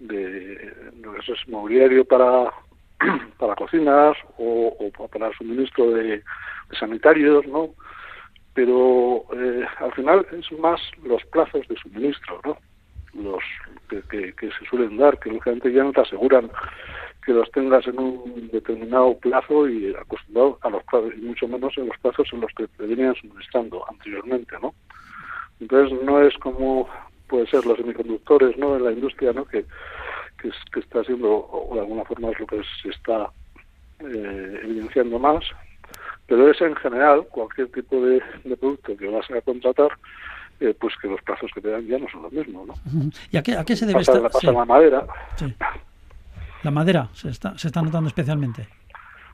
[0.00, 0.72] de,
[1.20, 2.52] eso es mobiliario para
[3.38, 6.22] para cocinas o, para suministro de,
[6.78, 7.70] sanitarios, ¿no?
[8.54, 12.56] Pero eh, al final es más los plazos de suministro, ¿no?
[13.14, 13.42] Los
[13.88, 16.50] que, que se suelen dar, que lógicamente ya no te aseguran
[17.24, 21.72] que los tengas en un determinado plazo y acostumbrado a los plazos, y mucho menos
[21.78, 24.74] en los plazos en los que te venían suministrando anteriormente, ¿no?
[25.60, 26.88] Entonces no es como
[27.28, 28.76] puede ser los semiconductores, ¿no?
[28.76, 29.44] En la industria, ¿no?
[29.46, 29.64] Que,
[30.38, 33.30] que, está siendo, o de alguna forma es lo que se está
[34.00, 35.44] eh, evidenciando más,
[36.26, 38.22] pero es en general cualquier tipo de,
[38.60, 39.88] producto que vas a contratar,
[40.60, 42.74] eh, pues que los plazos que te dan ya no son los mismos, ¿no?
[43.30, 44.20] ¿Y a qué, a qué se debe estar?
[44.20, 45.06] La, pasa la madera.
[45.36, 45.54] Sí.
[46.62, 48.66] La madera se está, se está notando especialmente.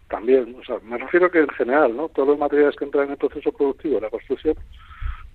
[0.08, 2.08] También, o sea, me refiero que en general, ¿no?
[2.08, 4.56] Todos los materiales que entran en el proceso productivo de la construcción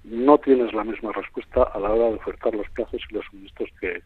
[0.04, 3.70] no tienes la misma respuesta a la hora de ofertar los plazos y los suministros
[3.80, 4.02] que,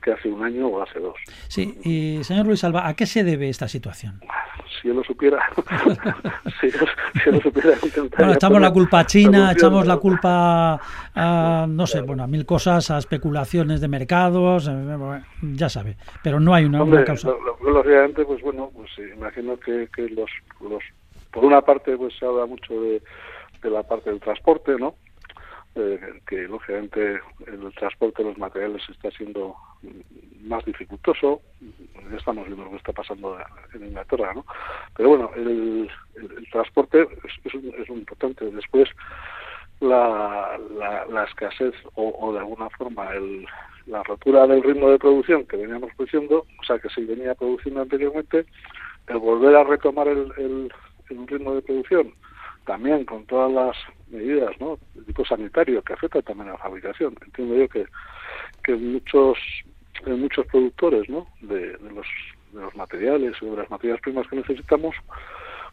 [0.00, 1.16] que hace un año o hace dos.
[1.48, 4.20] Sí, y señor Luis Alba, ¿a qué se debe esta situación?
[4.80, 5.38] Si yo lo supiera,
[6.60, 7.76] si, yo, lo supiera,
[8.16, 10.80] Bueno, echamos la culpa a China, echamos la culpa
[11.14, 16.40] a, no sé, bueno, a mil cosas, a especulaciones de mercados, eh, ya sabe, pero
[16.40, 17.30] no hay una, Hombre, causa.
[17.62, 20.82] Lógicamente, pues bueno, pues imagino que, que los, los,
[21.30, 23.02] por una parte, pues se habla mucho de,
[23.62, 24.94] de la parte del transporte, ¿no?
[25.76, 29.54] Eh, que lógicamente el transporte de los materiales está siendo
[30.42, 31.40] más dificultoso.
[32.16, 33.38] Estamos viendo lo que está pasando
[33.74, 34.44] en Inglaterra, ¿no?
[34.96, 35.88] Pero bueno, el,
[36.50, 38.50] transporte es, es, muy importante.
[38.50, 38.88] Después,
[39.80, 40.58] la,
[41.08, 43.46] la, escasez o, de alguna forma el,
[43.86, 47.82] la rotura del ritmo de producción que veníamos produciendo, o sea, que se venía produciendo
[47.82, 48.46] anteriormente,
[49.06, 50.72] el volver a retomar el, el,
[51.10, 52.12] el ritmo de producción
[52.70, 53.76] también con todas las
[54.10, 54.78] medidas ¿no?
[55.06, 57.14] tipo sanitario que afecta también a la fabricación.
[57.24, 57.86] Entiendo yo que,
[58.62, 59.38] que muchos
[60.06, 61.26] muchos productores ¿no?
[61.40, 62.06] de, los,
[62.52, 64.94] de los materiales o de las materias primas que necesitamos,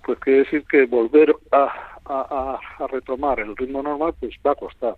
[0.06, 4.56] pues quiere decir que volver a, a, a, retomar el ritmo normal pues va a
[4.56, 4.96] costar.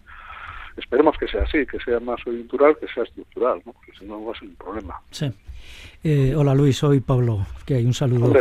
[0.77, 3.73] Esperemos que sea así, que sea más coyuntural que sea estructural, ¿no?
[3.73, 5.01] porque si no va a ser un problema.
[5.11, 5.31] Sí.
[6.03, 8.33] Eh, hola Luis, soy Pablo, que hay un saludo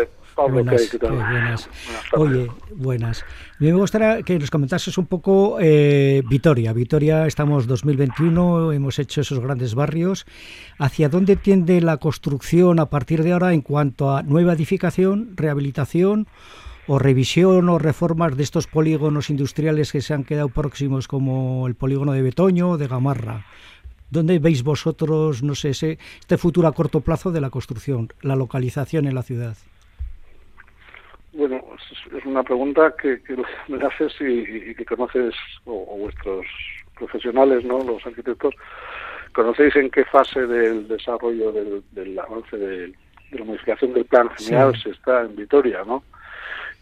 [0.47, 1.69] buenas,
[2.13, 3.25] Oye, buenas.
[3.59, 6.73] Me gustaría que nos comentases un poco eh, Vitoria.
[6.73, 10.27] Vitoria, estamos 2021, hemos hecho esos grandes barrios.
[10.79, 16.29] ¿Hacia dónde tiende la construcción a partir de ahora en cuanto a nueva edificación, rehabilitación
[16.87, 21.75] o revisión o reformas de estos polígonos industriales que se han quedado próximos como el
[21.75, 23.45] polígono de Betoño o de Gamarra?
[24.11, 29.07] ¿Dónde veis vosotros, no sé, este futuro a corto plazo de la construcción, la localización
[29.07, 29.57] en la ciudad?
[31.39, 31.63] Bueno,
[32.17, 33.21] es una pregunta que,
[33.69, 36.45] me haces y, que conoces, o, vuestros
[36.97, 37.79] profesionales, ¿no?
[37.85, 38.57] los arquitectos,
[39.33, 44.77] conocéis en qué fase del desarrollo del, avance de, de la modificación del plan general
[44.83, 46.03] se está en Vitoria, ¿no?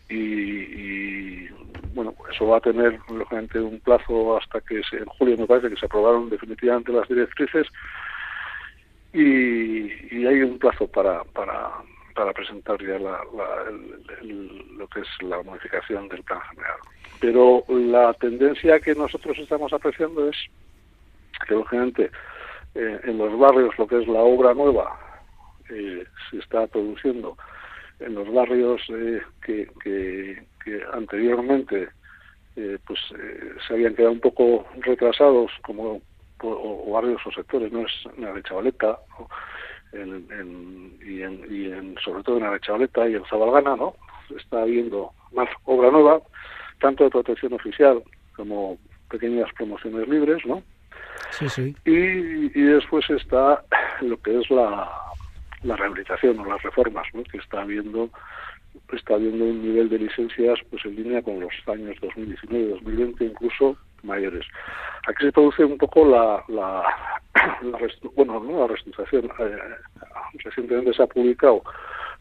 [0.09, 1.49] Y,
[1.93, 5.69] bueno, eso va a tener lógicamente un plazo hasta que se, en julio me parece
[5.69, 7.67] que se aprobaron definitivamente las directrices
[9.13, 11.73] y, hay un plazo para, para,
[12.17, 13.21] para presentar ya la,
[14.77, 16.79] lo que es la modificación del plan general.
[17.21, 20.37] Pero la tendencia que nosotros estamos apreciando es
[21.47, 22.11] que lógicamente
[22.75, 24.99] eh, en los barrios lo que es la obra nueva
[25.71, 27.37] eh, se está produciendo
[28.01, 30.43] en los barrios eh, que, que,
[30.93, 31.89] anteriormente
[32.57, 32.99] eh, pues
[33.67, 36.03] se habían quedado un poco retrasados como
[36.43, 38.99] o, barrios o sectores no es la de Chavaleta
[41.05, 43.95] y, en, sobre todo en la Chavaleta y en Zabalgana no
[44.37, 46.21] está habiendo más obra nueva
[46.81, 48.03] tanto de protección oficial
[48.35, 48.79] como
[49.09, 50.63] pequeñas promociones libres no
[51.31, 51.77] sí, sí.
[51.85, 53.63] Y, y después está
[54.01, 54.91] lo que es la
[55.63, 57.23] la rehabilitación o las reformas, ¿no?
[57.25, 58.09] que está habiendo
[58.93, 63.77] está habiendo un nivel de licencias pues en línea con los años 2019 2020 incluso
[64.07, 64.47] mayores.
[65.07, 66.83] Aquí se produce un poco la, la,
[68.15, 68.61] bueno, ¿no?
[68.61, 69.27] la reestructuración.
[69.39, 69.59] Eh,
[70.45, 71.63] recientemente se ha publicado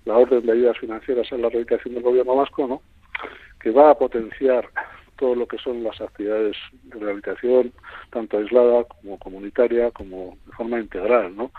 [0.05, 2.81] la orden de ayudas financieras en la rehabilitación del gobierno vasco, ¿no?
[3.59, 4.69] que va a potenciar
[5.17, 7.73] todo lo que son las actividades de rehabilitación,
[8.11, 11.51] tanto aislada como comunitaria, como de forma integral, ¿no?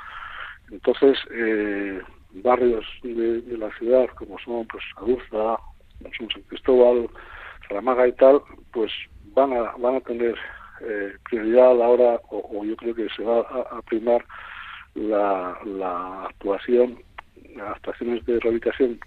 [0.70, 2.00] Entonces, eh,
[2.42, 5.58] barrios de, la ciudad, como son pues Adurza,
[6.16, 7.08] San Cristóbal,
[7.68, 8.92] Salamaga y tal, pues
[9.36, 10.34] van a, van a tener
[10.80, 14.24] eh, prioridad a la hora, o, yo creo que se va a, primar
[14.94, 16.98] la, la actuación,
[17.54, 18.98] las actuaciones de rehabilitación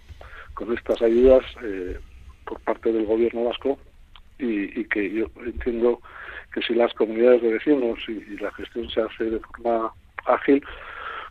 [0.54, 2.00] con estas ayudas eh,
[2.46, 3.78] por parte del gobierno vasco
[4.38, 6.00] y, que yo entiendo
[6.54, 9.94] que si las comunidades de vecinos y la gestión se hace de forma
[10.26, 10.64] ágil,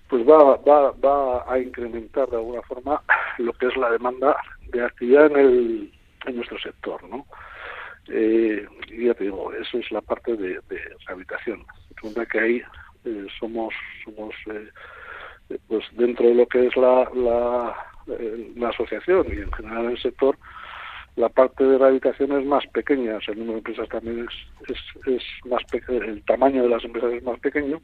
[0.08, 3.02] pues va, va, va a incrementar de alguna forma
[3.38, 4.37] lo que es la demanda
[4.72, 5.92] de actividad en, el,
[6.26, 7.26] en nuestro sector, ¿no?
[8.10, 11.64] Eh, y ya te digo, eso es la parte de, de rehabilitación.
[11.94, 12.62] Segunda que ahí
[13.04, 17.76] eh, somos, somos eh, pues dentro de lo que es la, la,
[18.56, 20.38] la asociación y en general el sector,
[21.16, 24.70] la parte de rehabilitación es más pequeña, o sea, el número de empresas también es,
[24.70, 27.80] es, es más el tamaño de las empresas es más pequeño,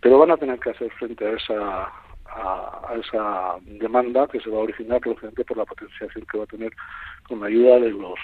[0.00, 1.92] pero van a tener que hacer frente a esa
[2.32, 6.48] a, esa demanda que se va a originar lógicamente por la potenciación que va a
[6.48, 6.72] tener
[7.26, 8.18] con la ayuda de los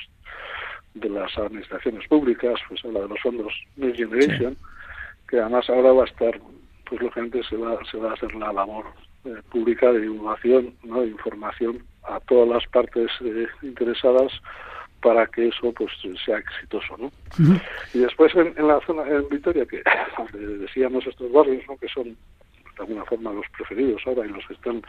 [1.01, 4.57] de las administraciones públicas, pues habla de los fondos Next Generation,
[5.29, 6.41] que además ahora va a estar,
[6.89, 8.87] pues lógicamente se va, se va a hacer la labor
[9.25, 11.03] eh, pública de divulgación, ¿no?
[11.03, 14.33] de información a todas las partes eh, interesadas
[15.03, 15.93] para que eso pues
[16.25, 17.13] sea exitoso ¿no?
[17.93, 19.83] y después en, la zona en Vitoria que
[20.33, 21.77] decíamos estos barrios ¿no?
[21.77, 22.17] que son de
[22.79, 24.83] alguna forma los preferidos ahora y los que están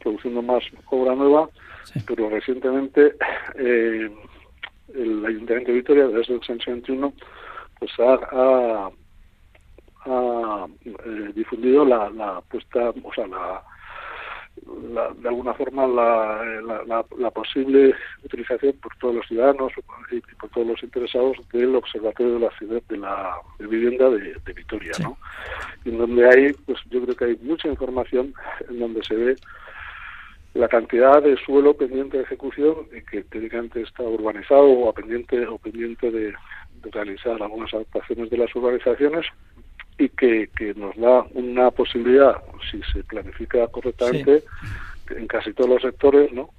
[0.00, 1.48] produciendo más obra nueva
[2.06, 3.14] pero recientemente
[3.56, 4.10] eh,
[4.94, 7.12] el Ayuntamiento de Vitoria desde el 2021
[7.78, 8.90] pues ha,
[10.06, 13.62] ha, eh, difundido la, la puesta o sea la
[14.56, 17.94] de alguna forma la, la, posible
[18.24, 19.72] utilización por todos los ciudadanos
[20.10, 24.92] y por todos los interesados del observatorio de la ciudad de la vivienda de, Vitoria,
[25.02, 25.18] ¿no?
[25.84, 28.32] En donde hay, pues yo creo que hay mucha información
[28.68, 29.36] en donde se ve
[30.54, 35.58] la cantidad de suelo pendiente de ejecución y que técnicamente está urbanizado o pendiente o
[35.58, 36.32] pendiente de
[36.92, 39.26] realizar algunas adaptaciones de las urbanizaciones
[39.98, 42.36] y que, que nos da una posibilidad,
[42.70, 44.44] si se planifica correctamente,
[45.10, 46.50] en casi todos los sectores, ¿no?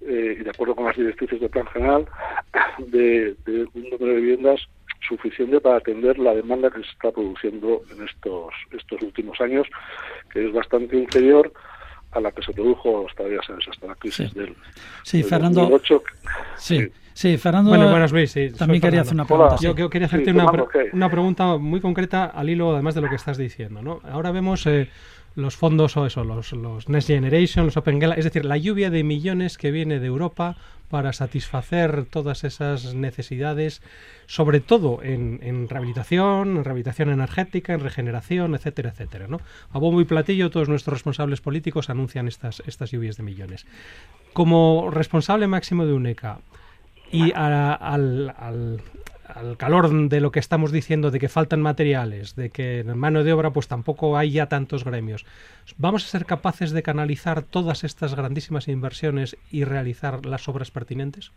[0.00, 2.06] Eh, y de acuerdo con las directrices del plan general,
[2.78, 4.60] de, de un número de viviendas
[5.08, 9.66] suficiente para atender la demanda que se está produciendo en estos estos últimos años,
[10.30, 11.52] que es bastante inferior
[12.14, 14.54] a la que se produjo hasta, ya sabes, hasta la crisis del,
[15.02, 16.02] sí, Fernando, 2008.
[16.56, 17.70] Sí, sí, Fernando.
[17.70, 18.30] Bueno, buenas Luis.
[18.30, 19.56] Sí, también quería hacer una pregunta.
[19.60, 20.46] Yo, quería hacerte una,
[20.92, 23.82] una, pregunta muy concreta al hilo, además de lo que estás diciendo.
[23.82, 24.00] ¿no?
[24.04, 24.88] Ahora vemos eh,
[25.34, 28.90] los fondos o eso, los, los Next Generation, los Open Gala, es decir, la lluvia
[28.90, 30.56] de millones que viene de Europa
[30.88, 33.82] para satisfacer todas esas necesidades,
[34.26, 39.26] sobre todo en, rehabilitación, en rehabilitación energética, en regeneración, etcétera, etcétera.
[39.26, 39.40] ¿no?
[39.72, 43.66] A bombo y platillo todos nuestros responsables políticos anuncian estas, estas lluvias de millones.
[44.32, 46.38] Como responsable máximo de UNECA
[47.10, 48.80] y al, al
[49.56, 53.32] calor de lo que estamos diciendo de que faltan materiales, de que en mano de
[53.32, 55.26] obra pues tampoco hay ya tantos gremios,
[55.76, 61.32] ¿vamos a ser capaces de canalizar todas estas grandísimas inversiones y realizar las obras pertinentes?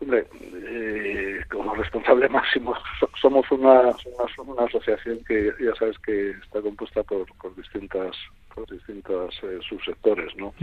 [0.00, 0.26] Hombre,
[0.68, 2.74] eh, como responsable máximo
[3.20, 3.94] somos una,
[4.38, 8.16] una, asociación que ya sabes que está compuesta por, por distintas
[8.54, 10.54] por distintos eh, subsectores, ¿no?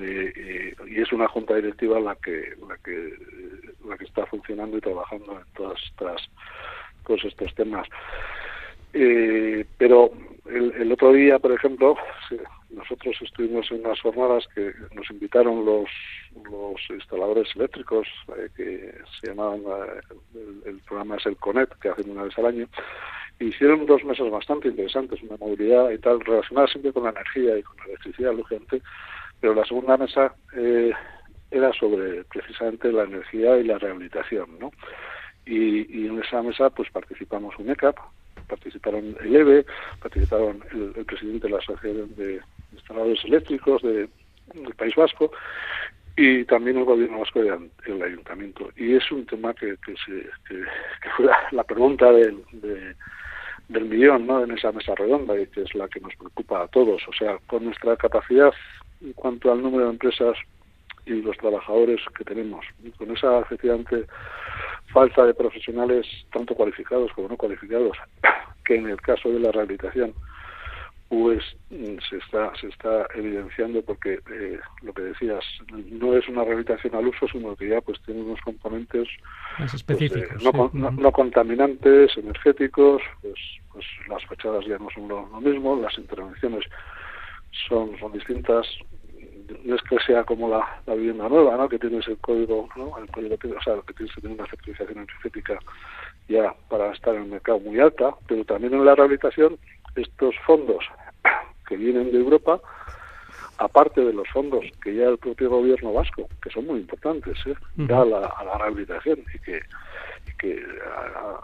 [0.00, 3.14] y, es una junta directiva la que la que
[3.86, 6.22] la que está funcionando y trabajando en todas estas
[7.06, 7.86] todos estos temas.
[8.92, 10.10] Eh, pero
[10.46, 11.96] el, otro día, por ejemplo,
[12.70, 15.88] nosotros estuvimos en unas jornadas que nos invitaron los,
[16.50, 18.06] los instaladores eléctricos,
[18.36, 22.46] eh, que se llamaban, eh, el, programa es el CONET, que hacen una vez al
[22.46, 22.68] año,
[23.38, 27.58] e hicieron dos mesas bastante interesantes, una movilidad y tal, relacionada siempre con la energía
[27.58, 28.82] y con la electricidad, lógicamente,
[29.40, 30.92] pero la segunda mesa eh,
[31.50, 34.72] era sobre precisamente la energía y la rehabilitación, ¿no?
[35.44, 37.96] Y, en esa mesa pues participamos UNECAP,
[38.48, 39.64] participaron el EVE,
[40.00, 42.40] participaron el, presidente de la Asociación de
[42.76, 44.08] Instaladores Eléctricos de,
[44.54, 45.30] del País Vasco
[46.16, 48.70] y también el gobierno vasco y el ayuntamiento.
[48.76, 52.42] Y es un tema que, que, se, que, fue la, pregunta del,
[53.68, 54.42] del millón ¿no?
[54.42, 57.02] en esa mesa redonda y que es la que nos preocupa a todos.
[57.06, 58.52] O sea, con nuestra capacidad
[59.02, 60.36] en cuanto al número de empresas
[61.04, 64.06] y los trabajadores que tenemos, y con esa efectivamente
[64.92, 67.96] falta de profesionales tanto cualificados como no cualificados,
[68.64, 70.14] que en el caso de la rehabilitación
[71.08, 76.42] pues mm, se está se está evidenciando porque eh, lo que decías no es una
[76.42, 79.06] rehabilitación al uso sino que ya pues tiene unos componentes
[79.56, 80.42] pues, eh, específicos
[80.74, 83.38] no, contaminantes energéticos pues
[83.72, 86.64] pues las fachadas ya no son lo, mismo las intervenciones
[87.68, 88.66] son son distintas
[89.64, 91.68] no es que sea como la, vivienda nueva, ¿no?
[91.68, 92.98] que tienes el código, ¿no?
[92.98, 95.58] el código o sea, que tienes que tener una certificación energética
[96.28, 99.58] ya para estar en el mercado muy alta, pero también en la rehabilitación
[99.96, 100.84] estos fondos
[101.68, 102.60] que vienen de Europa,
[103.58, 107.54] aparte de los fondos que ya el propio gobierno vasco, que son muy importantes, ¿eh?
[107.76, 109.60] da a la, rehabilitación y que,
[110.38, 110.64] que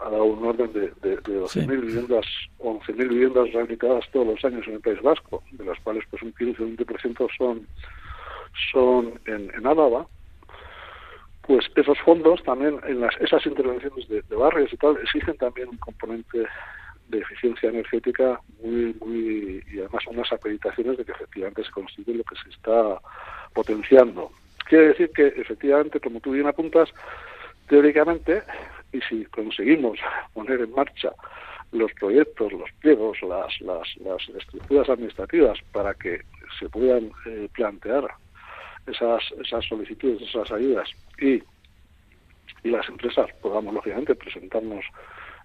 [0.01, 2.25] ha, dado un orden de, de, de 12.000 viviendas,
[2.59, 6.31] 11.000 viviendas rehabilitadas todos los años en el País Vasco, de las cuales pues un
[6.33, 7.67] 15 o 20% son
[8.71, 10.07] son en, en Álava,
[11.41, 15.77] pues esos fondos también, en las, esas intervenciones de, barrios y tal, exigen también un
[15.77, 16.45] componente
[17.07, 22.23] de eficiencia energética muy, muy, y además unas acreditaciones de que efectivamente se consigue lo
[22.23, 22.99] que se está
[23.53, 24.31] potenciando.
[24.67, 26.89] Quiere decir que efectivamente, como tú bien apuntas,
[27.67, 28.43] teóricamente,
[28.91, 29.99] y si conseguimos
[30.33, 31.11] poner en marcha
[31.71, 36.21] los proyectos, los pliegos, las, las, las estructuras administrativas para que
[36.59, 38.07] se puedan eh, plantear
[38.85, 40.89] esas, esas solicitudes, esas ayudas
[41.19, 41.41] y,
[42.63, 44.85] y las empresas podamos, lógicamente, presentarnos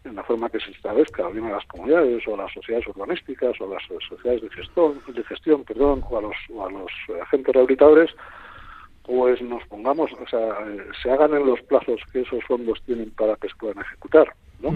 [0.09, 3.61] en la forma que se establezca, bien a las comunidades o a las sociedades urbanísticas
[3.61, 6.91] o a las sociedades de gestión, de gestión perdón, o a los, o a los
[7.23, 8.11] agentes rehabilitadores,
[9.05, 13.11] pues nos pongamos, o sea, eh, se hagan en los plazos que esos fondos tienen
[13.13, 14.71] para que se puedan ejecutar, ¿no?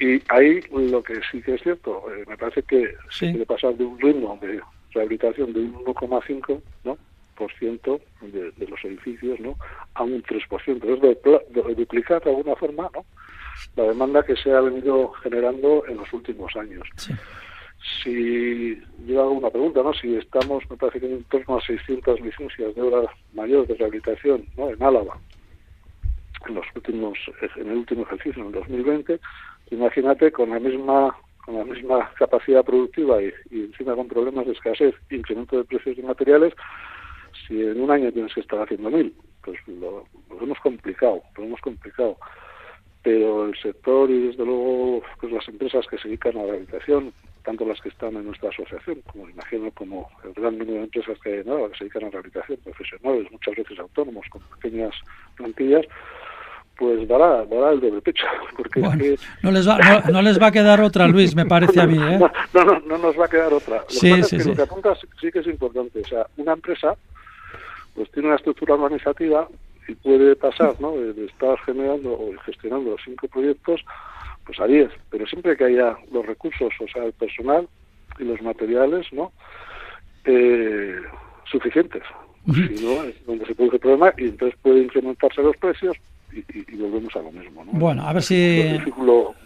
[0.00, 3.26] Y ahí lo que sí que es cierto, eh, me parece que sí.
[3.26, 4.60] se quiere pasar de un ritmo de
[4.92, 6.98] rehabilitación de un 1,5, ¿no?
[7.38, 9.56] por ciento de, los edificios ¿no?
[9.94, 10.68] a un 3%.
[10.68, 11.00] Es
[11.54, 13.04] de, duplicar de alguna forma ¿no?
[13.76, 16.86] La demanda que se ha venido generando en los últimos años.
[18.02, 19.92] Si yo hago una pregunta, ¿no?
[19.94, 24.44] si estamos, me parece que en torno a 600 licencias de obra mayor de rehabilitación
[24.56, 24.70] ¿no?
[24.70, 25.18] en Álava,
[26.48, 27.18] en los últimos
[27.56, 29.18] en el último ejercicio en el 2020
[29.72, 34.52] imagínate con la misma con la misma capacidad productiva y, y encima con problemas de
[34.52, 36.54] escasez incremento de precios de materiales
[37.46, 40.04] si en un año tienes que estar haciendo mil, pues lo,
[40.40, 42.16] hemos complicado, lo hemos complicado.
[43.08, 47.10] Pero el sector y desde luego pues las empresas que se dedican a la rehabilitación,
[47.42, 51.18] tanto las que están en nuestra asociación, como imagino como el gran número de empresas
[51.20, 54.94] que hay que se dedican a la rehabilitación, profesionales, muchas veces autónomos, con pequeñas
[55.36, 55.86] plantillas,
[56.76, 58.26] pues dará, dará el doble pecho.
[58.58, 58.80] Porque
[59.42, 61.96] no, les va, no, les va a quedar otra, Luis, me parece a mí.
[61.96, 62.18] ¿eh?
[62.52, 63.76] No, no, no, nos va a quedar otra.
[63.76, 64.50] Lo sí, que sí, sí.
[64.50, 66.00] Lo que apuntas sí que es importante.
[66.00, 66.94] O sea, una empresa
[67.94, 69.48] pues tiene una estructura organizativa
[69.88, 70.92] y puede pasar ¿no?
[70.92, 73.80] de, estar generando o gestionando cinco proyectos
[74.44, 77.68] pues a diez, pero siempre que haya los recursos, o sea, el personal
[78.18, 79.32] y los materiales ¿no?
[80.24, 80.96] Eh,
[81.50, 82.02] suficientes.
[82.46, 85.96] Si no, es donde se produce el problema y entonces puede incrementarse los precios
[86.32, 87.64] y, volvemos a lo mismo.
[87.64, 87.72] ¿no?
[87.72, 88.78] Bueno, a ver si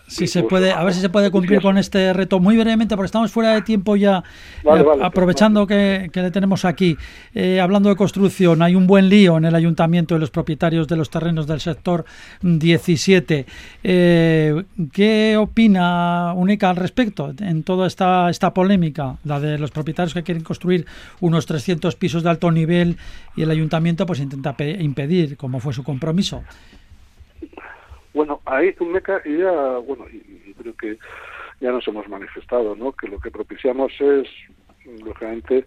[0.07, 3.07] si se puede, a ver si se puede cumplir con este reto muy brevemente, porque
[3.07, 4.23] estamos fuera de tiempo ya,
[4.63, 6.97] Vale, eh, vale, aprovechando que, que le tenemos aquí.
[7.35, 10.97] Eh, hablando de construcción, hay un buen lío en el ayuntamiento de los propietarios de
[10.97, 12.05] los terrenos del sector
[12.43, 13.47] 17.
[13.85, 20.15] Eh, ¿Qué opina Única al respecto en toda esta, esta polémica, la de los propietarios
[20.15, 20.87] que quieren construir
[21.21, 22.97] unos 300 pisos de alto nivel
[23.37, 26.43] y el ayuntamiento pues intenta pe- impedir, como fue su compromiso?
[28.15, 30.99] Bueno, ahí Meca y ya, bueno, y, creo que
[31.61, 32.93] ya nos hemos manifestado, ¿no?
[32.93, 34.29] Que lo que propiciamos es,
[34.85, 35.65] lógicamente,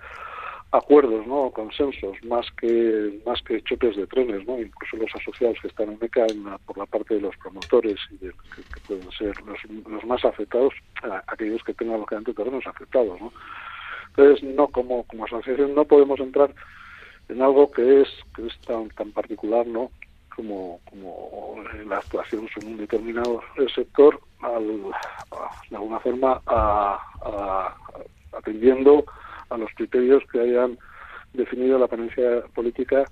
[0.72, 1.52] acuerdos, ¿no?
[1.52, 4.60] Consensos, más que más que choques de trenes, ¿no?
[4.60, 7.98] Incluso los asociados que están en MECA en la- por la parte de los promotores
[8.12, 10.74] y de, que, pueden ser los, los más afectados,
[11.28, 13.34] aquellos que tengan lógicamente terrenos afectados, ¿no?
[14.10, 16.54] Entonces, no como como asociación no podemos entrar
[17.30, 19.92] en algo que es que es tan tan particular, ¿no?
[20.36, 23.42] Como, como la actuación sobre un determinado
[23.74, 24.66] sector, al,
[25.70, 27.76] de alguna forma a- a-
[28.38, 29.06] atendiendo
[29.50, 30.78] a los criterios que hayan
[31.34, 33.06] definido la ponencia política,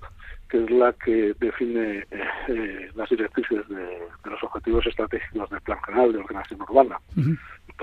[0.48, 2.06] que es la que define eh,
[2.48, 6.98] eh, las directrices de, de los objetivos estratégicos del Plan General de Ordenación Urbana.
[7.16, 7.34] Ujú.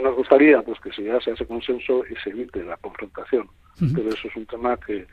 [0.01, 3.49] Nos gustaría pues que se llegase a ese consenso y se evite la confrontación,
[3.93, 5.05] pero eso es un tema que,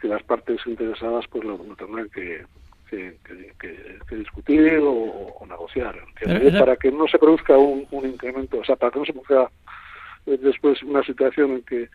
[0.00, 2.44] que las partes interesadas pues lo, lo tendrán que,
[2.90, 5.96] que, que- que- que discutir o, o negociar
[6.58, 9.50] para que no se produzca un, un incremento, o sea, para que no se produzca
[10.26, 11.88] eh, después una situación en que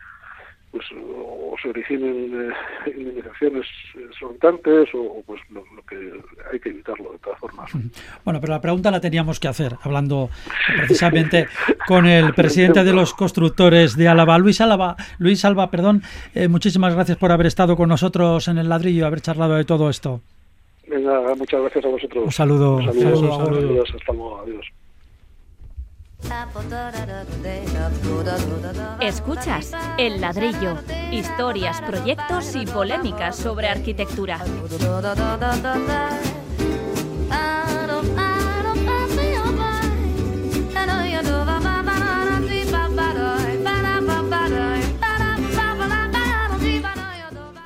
[0.70, 2.50] pues o se originen
[2.86, 3.66] eh, indemnizaciones
[4.10, 5.96] exorbitantes o, o, pues lo, lo que
[6.50, 7.70] hay que evitarlo de todas formas.
[8.24, 10.30] Bueno, pero la pregunta la teníamos que hacer, hablando
[10.78, 11.46] precisamente
[11.86, 14.96] con el presidente de los constructores de Álava, Luis Álava.
[15.18, 16.02] Luis Alba, perdón,
[16.34, 19.90] eh, muchísimas gracias por haber estado con nosotros en el ladrillo haber charlado de todo
[19.90, 20.22] esto.
[20.92, 22.24] Venga, muchas gracias a vosotros.
[22.26, 22.76] Un saludo.
[22.76, 23.70] Un Saludo, saludo, saludo.
[23.70, 24.66] Adiós, hasta luego, adiós.
[29.00, 30.76] Escuchas El Ladrillo,
[31.10, 34.38] historias, proyectos y polémicas sobre arquitectura.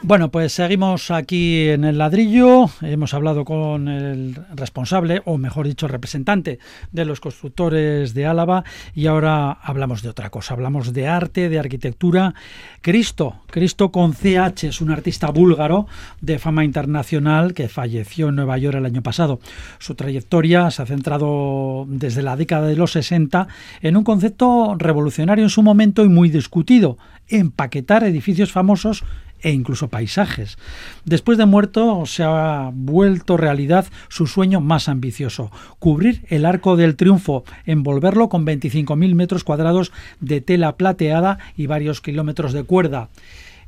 [0.06, 2.66] Bueno, pues seguimos aquí en el ladrillo.
[2.80, 6.60] Hemos hablado con el responsable, o mejor dicho, representante
[6.92, 8.62] de los constructores de Álava
[8.94, 10.54] y ahora hablamos de otra cosa.
[10.54, 12.34] Hablamos de arte, de arquitectura.
[12.82, 15.88] Cristo, Cristo con CH, es un artista búlgaro
[16.20, 19.40] de fama internacional que falleció en Nueva York el año pasado.
[19.80, 23.48] Su trayectoria se ha centrado desde la década de los 60
[23.82, 26.96] en un concepto revolucionario en su momento y muy discutido,
[27.26, 29.02] empaquetar edificios famosos
[29.40, 30.58] e incluso paisajes.
[31.04, 36.96] Después de muerto se ha vuelto realidad su sueño más ambicioso, cubrir el Arco del
[36.96, 43.08] Triunfo, envolverlo con 25.000 metros cuadrados de tela plateada y varios kilómetros de cuerda.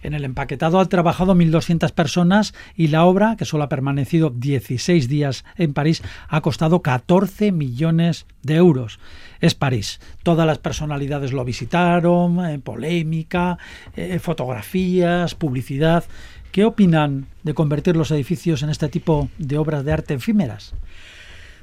[0.02, 5.08] En el empaquetado han trabajado 1.200 personas y la obra, que solo ha permanecido 16
[5.08, 9.00] días en París, ha costado 14 millones de euros.
[9.40, 10.00] Es París.
[10.22, 13.58] Todas las personalidades lo visitaron, eh, polémica,
[13.96, 16.04] eh, fotografías, publicidad.
[16.52, 20.74] ¿Qué opinan de convertir los edificios en este tipo de obras de arte efímeras?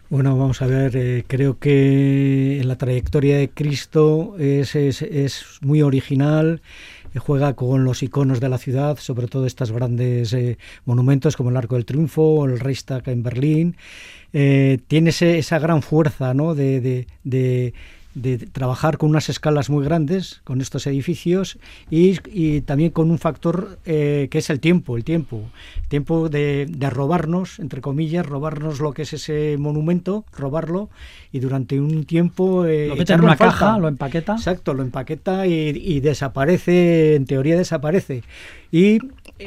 [0.07, 4.77] Bueno, vamos a ver, eh, creo que la trayectoria de Cristo es,
[5.61, 6.61] muy original,
[7.19, 11.57] juega con los iconos de la ciudad, sobre todo estos grandes eh, monumentos como el
[11.57, 13.77] Arco del Triunfo el Reichstag en Berlín.
[14.33, 16.55] Eh, tiene ese, esa gran fuerza ¿no?
[16.55, 17.73] de, de
[18.15, 21.59] de trabajar con unas escalas muy grandes con estos edificios
[21.91, 25.43] y, y también con un factor eh, que es el tiempo, el tiempo,
[25.89, 30.89] tiempo de, de, robarnos, entre comillas, robarnos lo que es ese monumento, robarlo
[31.33, 35.45] y durante un tiempo eh, lo mete en una caja, lo empaqueta, exacto, lo empaqueta
[35.45, 38.23] y, y desaparece, en teoría desaparece.
[38.71, 38.99] Y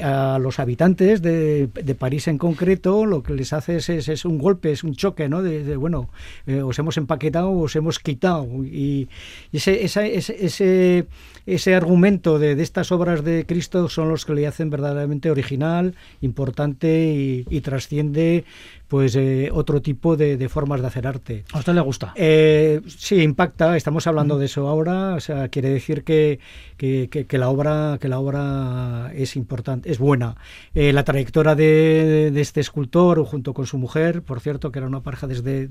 [0.03, 4.39] a los habitantes de, de, París en concreto lo que les hace es, es, un
[4.39, 5.43] golpe, es un choque, ¿no?
[5.43, 6.11] De, de bueno,
[6.47, 8.47] eh, os hemos empaquetado, os hemos quitado.
[8.64, 9.09] Y,
[9.51, 11.07] y ese, esa, ese, ese,
[11.55, 15.94] ese, argumento de, de, estas obras de Cristo son los que le hacen verdaderamente original,
[16.20, 18.44] importante y, y trasciende
[18.88, 21.44] pues eh, otro tipo de, de, formas de hacer arte.
[21.53, 22.12] ¿A usted le gusta?
[22.16, 23.76] Eh, sí, impacta.
[23.76, 25.14] Estamos hablando de eso ahora.
[25.14, 26.40] O sea, quiere decir que,
[26.78, 30.36] que, que, que, la obra que la obra es importante, es buena.
[30.74, 34.88] Eh, la trayectoria de, de, este escultor junto con su mujer, por cierto, que era
[34.88, 35.68] una pareja desde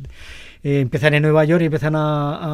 [0.61, 2.45] empiezan en Nueva York y empiezan a, a,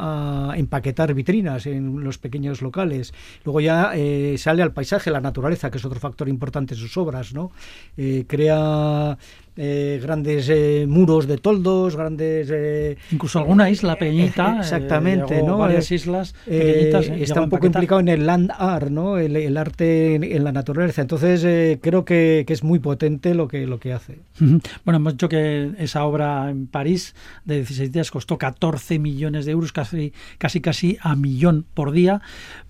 [0.00, 0.17] a,
[0.58, 3.12] empaquetar vitrinas en los pequeños locales.
[3.44, 6.96] Luego ya eh, sale al paisaje, la naturaleza, que es otro factor importante en sus
[6.96, 7.50] obras, ¿no?
[8.26, 9.18] crea
[9.60, 12.48] eh, grandes eh, muros de toldos, grandes...
[12.52, 14.58] eh, Incluso alguna isla pequeñita.
[14.60, 15.58] exactamente, ¿no?
[15.58, 17.08] Varias islas pequeñitas.
[17.08, 19.18] está un poco implicado en el land art, ¿no?
[19.18, 21.02] El, el arte en, en la naturaleza.
[21.02, 24.18] Entonces creo que, que es muy potente lo que, lo que hace.
[24.84, 29.52] Bueno, hemos dicho que esa obra en París de 16 días costó 14 millones de
[29.52, 32.20] euros, casi casi, casi a millón por día,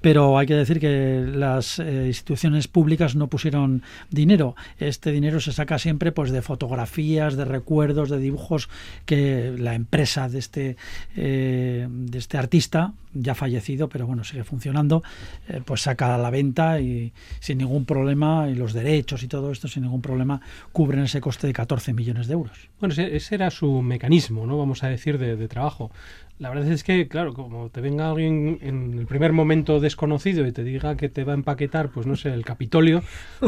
[0.01, 4.57] pero hay que decir que las instituciones públicas no pusieron dinero.
[4.79, 6.41] Este dinero se saca siempre pues de
[6.87, 8.69] fotografías, de recuerdos, de dibujos
[9.05, 10.77] que la empresa de este
[11.17, 15.03] eh, de este artista ya fallecido, pero bueno, sigue funcionando,
[15.49, 19.51] eh, pues saca a la venta y sin ningún problema, y los derechos y todo
[19.51, 20.41] esto sin ningún problema
[20.73, 22.69] cubren ese coste de 14 millones de euros.
[22.79, 24.59] Bueno, ese, era su mecanismo, ¿no?
[24.59, 25.91] Vamos a decir, de, de trabajo.
[26.39, 30.53] La verdad es que, claro, como te venga alguien en el primer momento desconocido y
[30.53, 33.03] te diga que te va a empaquetar, pues no sé, el Capitolio,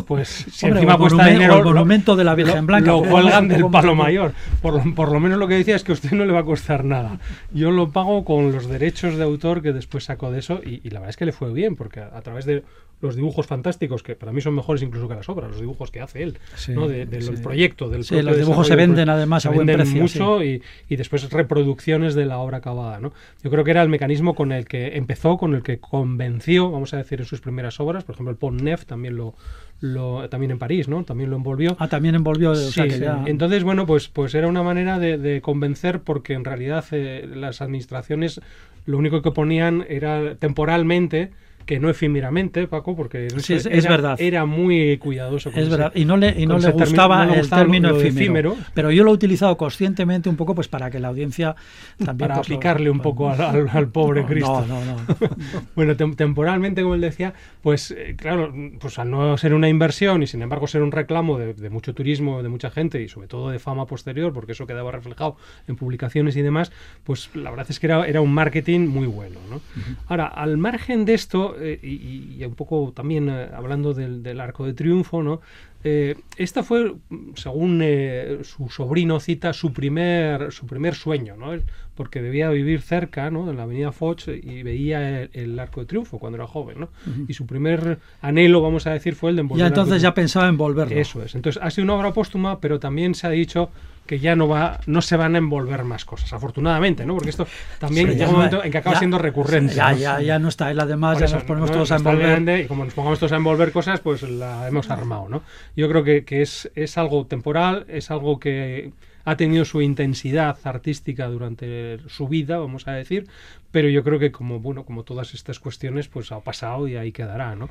[0.06, 2.90] pues si Hombre, encima cuesta dinero, el monumento de la Virgen Blanca.
[2.90, 4.32] Lo cuelgan del palo mayor.
[4.60, 6.40] Por lo, por lo menos lo que decía es que a usted no le va
[6.40, 7.20] a costar nada.
[7.52, 10.90] Yo lo pago con los derechos de autor que después saco de eso y, y
[10.90, 12.64] la verdad es que le fue bien, porque a, a través de
[13.00, 16.00] los dibujos fantásticos, que para mí son mejores incluso que las obras, los dibujos que
[16.00, 16.86] hace él, Sí, ¿no?
[16.88, 17.42] de- del sí.
[17.42, 20.62] proyecto, del Sí, los dibujos se venden además se a buen venden precio, mucho y,
[20.88, 23.00] y después reproducciones de la obra acabada.
[23.00, 23.12] ¿no?
[23.42, 26.92] Yo creo que era el mecanismo con el que empezó, con el que convenció, vamos
[26.94, 29.34] a decir, en sus primeras obras, por ejemplo, el Pont Neuf también lo,
[29.80, 31.04] lo también en París, ¿no?
[31.04, 31.76] También lo envolvió.
[31.78, 32.50] Ah, también envolvió.
[32.50, 33.02] o sea, Sí, que sí.
[33.04, 37.26] ya- Entonces, bueno, pues, pues era una manera de, de convencer porque en realidad eh,
[37.34, 38.40] las administraciones
[38.86, 41.30] lo único que ponían era temporalmente,
[41.70, 44.16] que no efímeramente, Paco, porque Sí, es- es era, verdad.
[44.20, 45.52] era muy cuidadoso.
[45.52, 47.90] con Es ese- verdad, y no le, y no le gustaba no le el término
[47.90, 48.08] efímero,
[48.52, 48.56] efímero.
[48.74, 51.54] pero yo lo he utilizado conscientemente un poco pues para que la audiencia
[52.04, 54.66] también para pues, aplicarle un poco al, al- al pobre No, Cristo.
[54.66, 55.00] No, no, no.
[55.76, 60.24] Bueno, tem- temporalmente, como él decía, pues eh, claro, pues al no ser una inversión
[60.24, 63.28] y sin embargo ser un reclamo de, de mucho turismo, de mucha gente y sobre
[63.28, 65.36] todo de fama posterior, porque eso quedaba reflejado
[65.68, 66.72] en publicaciones y demás,
[67.04, 69.38] pues la verdad es que era, era un marketing muy bueno.
[69.48, 69.60] ¿no?
[70.08, 74.40] Ahora, al margen de esto, eh, y, y un poco también eh, hablando del, del
[74.40, 75.40] arco de triunfo, ¿no?
[75.82, 76.94] Eh, esta fue,
[77.36, 81.58] según eh, su sobrino cita, su primer, su primer sueño, ¿no?
[81.94, 83.50] Porque debía vivir cerca, ¿no?
[83.50, 86.88] En la avenida Foch y veía el, el Arco de Triunfo cuando era joven, ¿no?
[87.28, 90.48] Y su primer anhelo, vamos a decir, fue el de envolver Ya entonces ya pensaba
[90.48, 90.96] en volverlo.
[90.96, 91.34] Eso es.
[91.34, 93.70] Entonces ha sido una obra póstuma, pero también se ha dicho
[94.10, 97.14] que ya no va, no se van a envolver más cosas, afortunadamente, ¿no?
[97.14, 97.46] Porque esto
[97.78, 99.72] también Sí, llega un momento en que acaba ya- siendo recurrente.
[99.72, 99.98] Ya, ¿no?
[99.98, 101.74] ya, ya no está él además, Por ya eso, nos ponemos ¿no?
[101.76, 102.26] todos a envolver.
[102.26, 105.44] grande y como nos pongamos todos a envolver cosas, pues la hemos armado, ¿no?
[105.76, 108.90] Yo creo que, que es, es algo temporal, es algo que
[109.24, 113.28] ha tenido su intensidad artística durante su vida, vamos a decir,
[113.70, 117.12] pero yo creo que como bueno, como todas estas cuestiones, pues ha pasado y ahí
[117.12, 117.68] quedará, ¿no?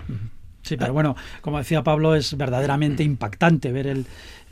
[0.62, 4.06] Sí, pero bueno, como decía Pablo, es verdaderamente impactante ver el,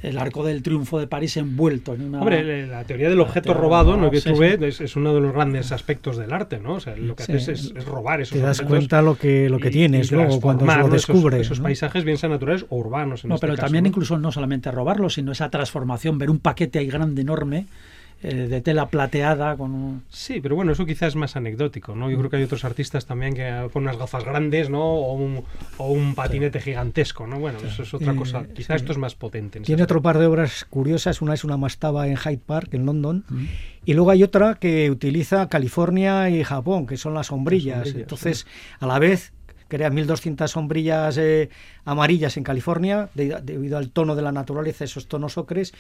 [0.04, 2.20] el arco del triunfo de París envuelto en una.
[2.20, 4.12] Hombre, la teoría del objeto robado, del ¿no?
[4.12, 4.42] que sí, tú sí.
[4.42, 6.74] ves, es, es uno de los grandes aspectos del arte, ¿no?
[6.76, 7.32] O sea, lo que Sí.
[7.34, 10.16] haces es, es robar esos Te das cuenta lo que, lo que y- tienes y
[10.16, 11.42] luego cuando lo descubres.
[11.42, 13.24] Esos, paisajes, bien sean naturales o urbanos.
[13.24, 13.90] En no, este pero caso, también ¿no?
[13.90, 17.66] incluso no solamente robarlo, sino esa transformación, ver un paquete ahí grande, enorme,
[18.24, 20.04] eh, de tela plateada con un...
[20.10, 22.10] Sí, pero bueno, eso quizás es más anecdótico, ¿no?
[22.10, 24.82] Yo creo que hay otros artistas también que con unas gafas grandes, ¿no?
[24.84, 25.44] O un,
[25.78, 27.40] o un patinete gigantesco, ¿no?
[27.40, 28.46] Bueno, eso es otra Eh, cosa.
[28.48, 28.84] Quizás sí.
[28.84, 29.60] esto es más potente.
[29.60, 31.22] Tiene otro par de obras curiosas.
[31.22, 33.24] Una es una mastaba en Hyde Park, en London.
[33.86, 37.76] Y luego hay otra que utiliza California y Japón, que son las sombrillas.
[37.86, 38.48] sombrillas, Entonces,
[38.80, 39.32] a la vez,
[39.68, 41.50] crea 1.200 sombrillas eh,
[41.86, 45.74] amarillas en California, de- debido al tono de la naturaleza, esos tonos ocres.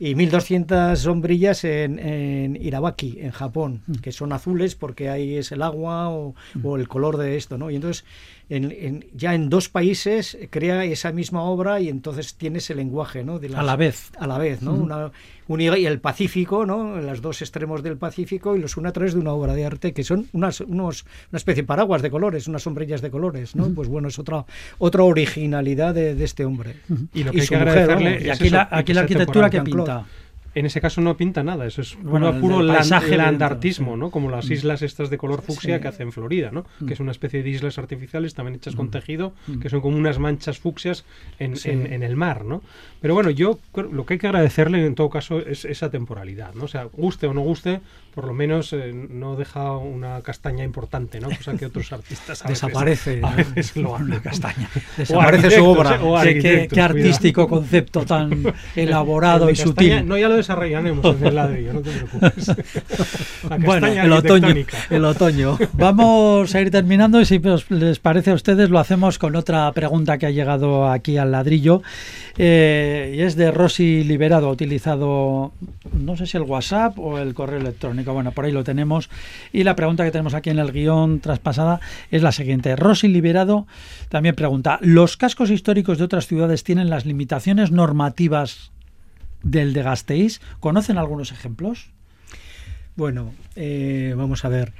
[0.00, 5.62] Y 1.200 sombrillas en, en Irabaki, en Japón, que son azules porque ahí es el
[5.62, 7.70] agua o, o el color de esto, ¿no?
[7.70, 8.04] Y entonces,
[8.50, 13.24] en- en- ya en dos países crea esa misma obra y entonces tiene ese lenguaje,
[13.24, 13.38] ¿no?
[13.38, 14.10] De A la vez.
[14.18, 14.72] a la vez, ¿no?
[14.72, 15.10] Una,
[15.48, 17.00] un- y el Pacífico, ¿no?
[17.00, 19.92] Los dos extremos del Pacífico y los une a través de una obra de arte
[19.92, 23.68] que son unas, unos, una especie de paraguas de colores, unas sombrillas de colores, ¿no?
[23.70, 24.44] Pues bueno, es otra
[24.78, 26.76] otra originalidad de, de este hombre.
[27.14, 28.22] Y lo que hay su que mujer, agradecerle vamos.
[28.24, 30.06] Y es aquí, eso, la, que aquí la arquitectura que pinta.
[30.58, 33.96] En ese caso no pinta nada, eso es puro, Bueno, puro del lan- paisaje landartismo,
[33.96, 34.10] ¿no?
[34.10, 35.82] Como las islas estas de color fucsia Sí.
[35.82, 36.64] que hace en Florida, ¿no?
[36.86, 40.18] Que es una especie de islas artificiales también hechas con tejido, que son como unas
[40.18, 41.04] manchas fucsias
[41.38, 41.70] en, Sí.
[41.70, 42.62] en- en el mar, ¿no?
[43.00, 46.54] Pero bueno, yo creo- lo que hay que agradecerle en todo caso es esa temporalidad,
[46.54, 46.64] ¿no?
[46.64, 47.80] O sea, guste o no guste,
[48.18, 51.28] por lo menos eh, no deja una castaña importante, ¿no?
[51.28, 53.36] Cosa que otros artistas a veces- Desaparece, a ¿no?
[53.36, 54.06] veces lo hacen.
[54.08, 54.68] Una castaña.
[54.96, 55.94] Desaparece su obra.
[55.94, 56.84] eh, o Qué, qué- cuidado.
[56.90, 58.42] artístico concepto tan
[58.74, 60.08] elaborado El y castaña- sutil.
[60.08, 62.48] No, ya lo desarrollaremos en el ladrillo, no te preocupes.
[63.48, 64.54] La Bueno, el otoño,
[64.90, 65.56] el otoño.
[65.74, 69.70] Vamos a ir terminando y si os les parece a ustedes lo hacemos con otra
[69.70, 71.82] pregunta que ha llegado aquí al ladrillo
[72.36, 75.52] eh, y es de Rosy Liberado, ha utilizado
[75.92, 79.10] no sé si el WhatsApp o el correo electrónico, bueno, por ahí lo tenemos
[79.52, 81.80] y la pregunta que tenemos aquí en el guion traspasada
[82.10, 82.76] es la siguiente.
[82.76, 83.66] Rosy Liberado
[84.08, 88.72] también pregunta, ¿los cascos históricos de otras ciudades tienen las limitaciones normativas
[89.42, 90.40] del de Gasteiz?
[90.60, 91.90] ¿Conocen algunos ejemplos?
[92.96, 94.72] Bueno, eh, vamos a ver.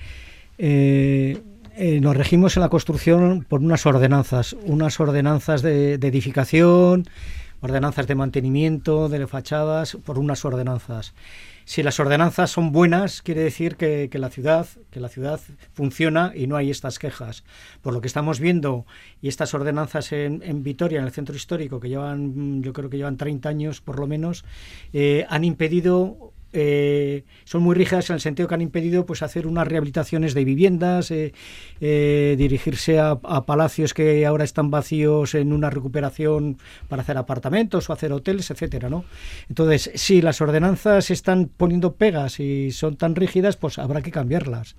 [0.58, 1.40] Eh,
[1.76, 7.04] eh, nos regimos en la construcción por unas ordenanzas, unas ordenanzas de, edificación,
[7.60, 11.14] ordenanzas de mantenimiento, de fachadas, por unas ordenanzas.
[11.68, 15.38] Si las ordenanzas son buenas, quiere decir que, que la ciudad, que la ciudad
[15.74, 17.44] funciona y no hay estas quejas.
[17.82, 18.86] Por lo que estamos viendo
[19.20, 22.96] y estas ordenanzas en, en Vitoria, en el centro histórico, que llevan, yo creo que
[22.96, 24.46] llevan 30 años por lo menos,
[24.94, 29.46] eh, han impedido eh, son muy rígidas en el sentido que han impedido pues hacer
[29.46, 31.34] unas rehabilitaciones de viviendas, eh,
[31.80, 37.88] eh, dirigirse a, a, palacios que ahora están vacíos en una recuperación para hacer apartamentos
[37.88, 39.04] o hacer hoteles, etcétera, ¿no?
[39.48, 44.76] Entonces, si las ordenanzas están poniendo pegas y son tan rígidas, pues habrá que cambiarlas.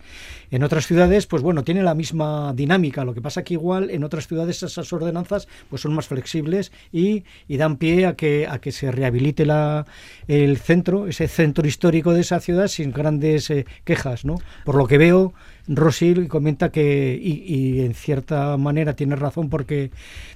[0.49, 3.05] En otras ciudades, pues bueno, tiene la misma dinámica.
[3.05, 7.23] Lo que pasa que igual en otras ciudades esas ordenanzas pues son más flexibles y,
[7.47, 9.85] y dan pie a que a que se rehabilite la,
[10.27, 14.35] el centro, ese centro histórico de esa ciudad sin grandes eh, quejas, ¿no?
[14.65, 15.33] Por lo que veo,
[15.67, 19.91] Rosil comenta que, y, y, en cierta manera tiene razón, porque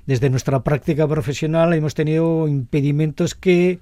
[0.05, 3.80] desde nuestra práctica profesional hemos tenido impedimentos que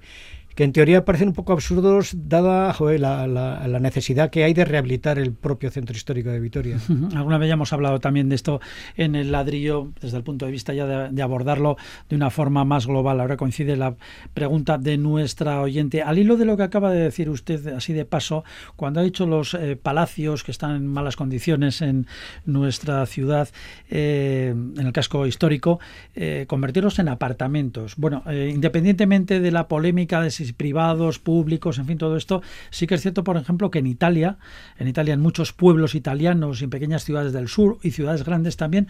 [0.54, 4.54] que en teoría parecen un poco absurdos dada joder, la, la, la, necesidad que hay
[4.54, 6.78] de rehabilitar el propio centro histórico de Vitoria.
[7.14, 8.60] Alguna vez ya hemos hablado también de esto
[8.96, 11.76] en el ladrillo, desde el punto de vista ya de, de abordarlo
[12.08, 13.20] de una forma más global.
[13.20, 13.96] Ahora coincide la
[14.34, 16.02] pregunta de nuestra oyente.
[16.02, 18.44] Al hilo de lo que acaba de decir usted, así de paso,
[18.76, 22.06] cuando ha dicho los eh, palacios que están en malas condiciones en
[22.44, 23.48] nuestra ciudad,
[23.90, 25.80] eh, en el casco histórico,
[26.14, 27.94] eh, convertirlos en apartamentos.
[27.96, 32.42] Bueno, eh, independientemente de la polémica de si privados, públicos, en fin, todo esto.
[32.70, 34.38] Sí que es cierto, por ejemplo, que en Italia,
[34.78, 38.56] en Italia, en muchos pueblos italianos y en pequeñas ciudades del sur y ciudades grandes
[38.56, 38.88] también,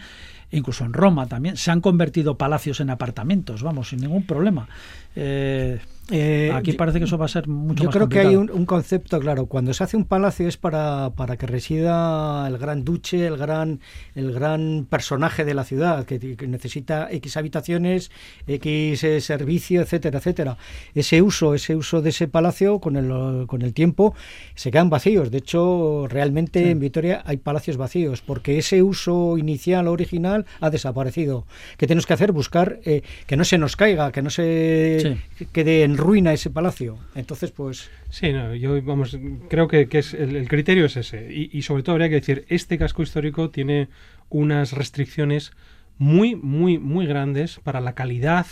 [0.51, 4.67] incluso en Roma también, se han convertido palacios en apartamentos, vamos, sin ningún problema.
[5.15, 5.79] Eh,
[6.11, 8.29] eh, Aquí parece que eso va a ser mucho yo más creo complicado.
[8.29, 11.47] que hay un, un, concepto claro cuando se hace un palacio es para, para que
[11.47, 13.79] resida el gran duche el gran
[14.13, 18.11] el gran personaje de la ciudad que, que necesita x habitaciones
[18.47, 20.57] x eh, servicio etcétera etcétera
[20.93, 24.13] ese uso ese uso de ese palacio con el con el tiempo
[24.55, 26.69] se quedan vacíos de hecho realmente sí.
[26.69, 31.45] en Vitoria hay palacios vacíos porque ese uso inicial original ha desaparecido
[31.77, 35.45] qué tenemos que hacer buscar eh, que no se nos caiga que no se sí.
[35.53, 36.97] quede en ruina ese palacio.
[37.15, 37.89] Entonces, pues...
[38.09, 39.17] Sí, no, yo vamos,
[39.49, 41.31] creo que, que es el, criterio es ese.
[41.33, 43.89] Y, y, sobre todo habría que decir, este casco histórico tiene
[44.29, 45.51] unas restricciones
[45.97, 48.45] muy, muy, muy grandes para la calidad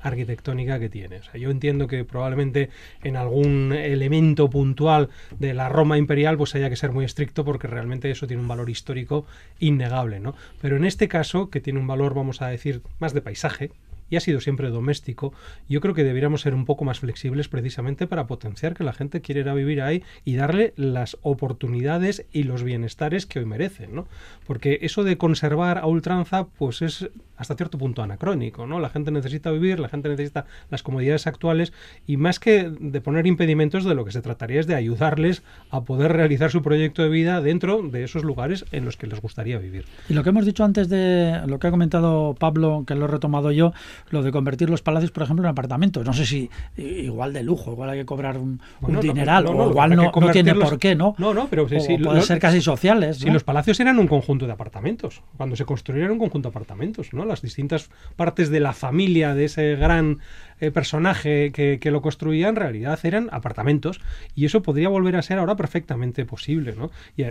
[0.00, 1.16] arquitectónica que tiene.
[1.18, 2.70] O sea, yo entiendo que probablemente
[3.02, 7.66] en algún elemento puntual de la Roma imperial pues haya que ser muy estricto porque
[7.66, 9.26] realmente eso tiene un valor histórico
[9.58, 10.34] innegable, ¿no?
[10.60, 13.70] Pero en este caso, que tiene un valor, vamos a decir, más de paisaje,
[14.10, 15.32] y ha sido siempre doméstico,
[15.68, 19.20] yo creo que deberíamos ser un poco más flexibles precisamente para potenciar que la gente
[19.20, 23.94] quiera ir a vivir ahí y darle las oportunidades y los bienestares que hoy merecen,
[23.94, 24.08] ¿no?
[24.46, 28.80] Porque eso de conservar a ultranza, pues es hasta cierto punto anacrónico, ¿no?
[28.80, 31.72] La gente necesita vivir, la gente necesita las comodidades actuales
[32.06, 35.82] y más que de poner impedimentos, de lo que se trataría es de ayudarles a
[35.82, 39.58] poder realizar su proyecto de vida dentro de esos lugares en los que les gustaría
[39.58, 39.84] vivir.
[40.08, 43.08] Y lo que hemos dicho antes de lo que ha comentado Pablo, que lo he
[43.08, 43.72] retomado yo,
[44.10, 46.04] lo de convertir los palacios, por ejemplo, en apartamentos.
[46.04, 49.54] No sé si igual de lujo, igual hay que cobrar un, bueno, un dineral, no,
[49.54, 51.14] no, o igual no, no, tiene por qué, ¿no?
[51.18, 53.18] No, no, pero sí, sí, pueden ser casi sociales.
[53.18, 57.12] Si los palacios eran un conjunto de apartamentos, cuando se construyeron un conjunto de apartamentos,
[57.12, 57.24] ¿no?
[57.28, 60.18] Las distintas partes de la familia de ese gran
[60.60, 64.00] eh, personaje que, que, lo construía en realidad eran apartamentos
[64.34, 66.90] y eso podría volver a ser ahora perfectamente posible, ¿no?
[67.16, 67.24] Y,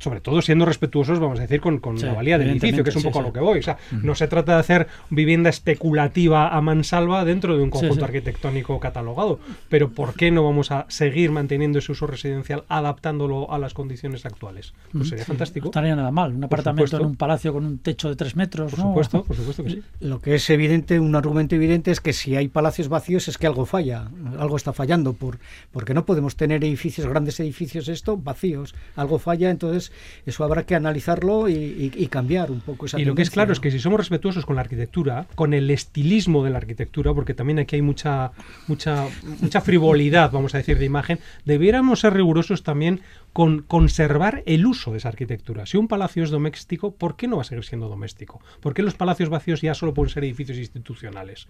[0.00, 2.90] sobre todo siendo respetuosos, vamos a decir, con, con sí, la valía del edificio, que
[2.90, 3.58] es un poco sí, a lo que voy.
[3.60, 4.02] O sea, uh -huh.
[4.02, 8.80] no se trata de hacer vivienda especulativa a mansalva dentro de un conjunto sí, arquitectónico
[8.80, 9.38] catalogado,
[9.68, 14.26] pero ¿por qué no vamos a seguir manteniendo ese uso residencial adaptándolo a las condiciones
[14.26, 14.72] actuales?
[14.92, 15.66] Pues sería fantástico.
[15.66, 18.70] No estaría nada mal, un apartamento en un palacio con un techo de tres metros,
[18.72, 18.86] por ¿no?
[18.86, 19.82] supuesto, por supuesto que sí.
[20.00, 23.46] Lo que es evidente, un argumento evidente es que si hay palacios vacíos es que
[23.46, 25.38] algo falla, algo está fallando, por,
[25.72, 30.64] porque no podemos tener edificios, grandes edificios, esto, vacíos, algo falla, entonces Entonces, eso habrá
[30.64, 33.78] que analizarlo y, cambiar un poco esa Y lo que es claro es que si
[33.78, 37.82] somos respetuosos con la arquitectura, con el estilismo de la arquitectura, porque también aquí hay
[37.82, 38.32] mucha,
[38.66, 39.06] mucha,
[39.40, 43.00] mucha frivolidad, vamos a decir, de imagen, debiéramos ser rigurosos también
[43.32, 45.66] con conservar el uso de esa arquitectura.
[45.66, 48.40] Si un palacio es doméstico, ¿por qué no va a seguir siendo doméstico?
[48.60, 51.46] ¿Por qué los palacios vacíos ya solo pueden ser edificios institucionales?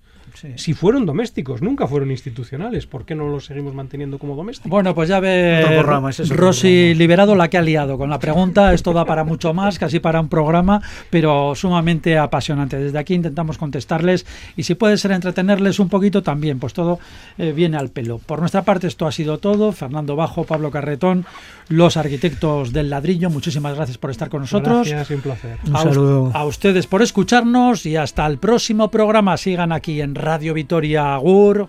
[0.56, 4.70] Si fueron domésticos, nunca fueron institucionales, ¿por qué no los seguimos manteniendo como domésticos?
[4.70, 5.82] Bueno, pues ya ve
[6.30, 8.74] Rosy Liberado la que ha liado con la pregunta.
[8.74, 12.78] Esto da para mucho más, casi para un programa, pero sumamente apasionante.
[12.78, 14.26] Desde aquí intentamos contestarles
[14.56, 16.98] y si puede ser entretenerles un poquito también, pues todo
[17.38, 18.18] eh, viene al pelo.
[18.18, 19.72] Por nuestra parte esto ha sido todo.
[19.72, 21.24] Fernando Bajo, Pablo Carretón,
[21.70, 23.30] los arquitectos del ladrillo.
[23.30, 24.86] Muchísimas gracias por estar con nosotros.
[24.88, 25.56] Gracias, un placer.
[25.66, 26.30] Un saludo.
[26.34, 29.36] A ustedes por escucharnos y hasta el próximo programa.
[29.36, 31.68] Sigan aquí en Radio Vitoria Agur.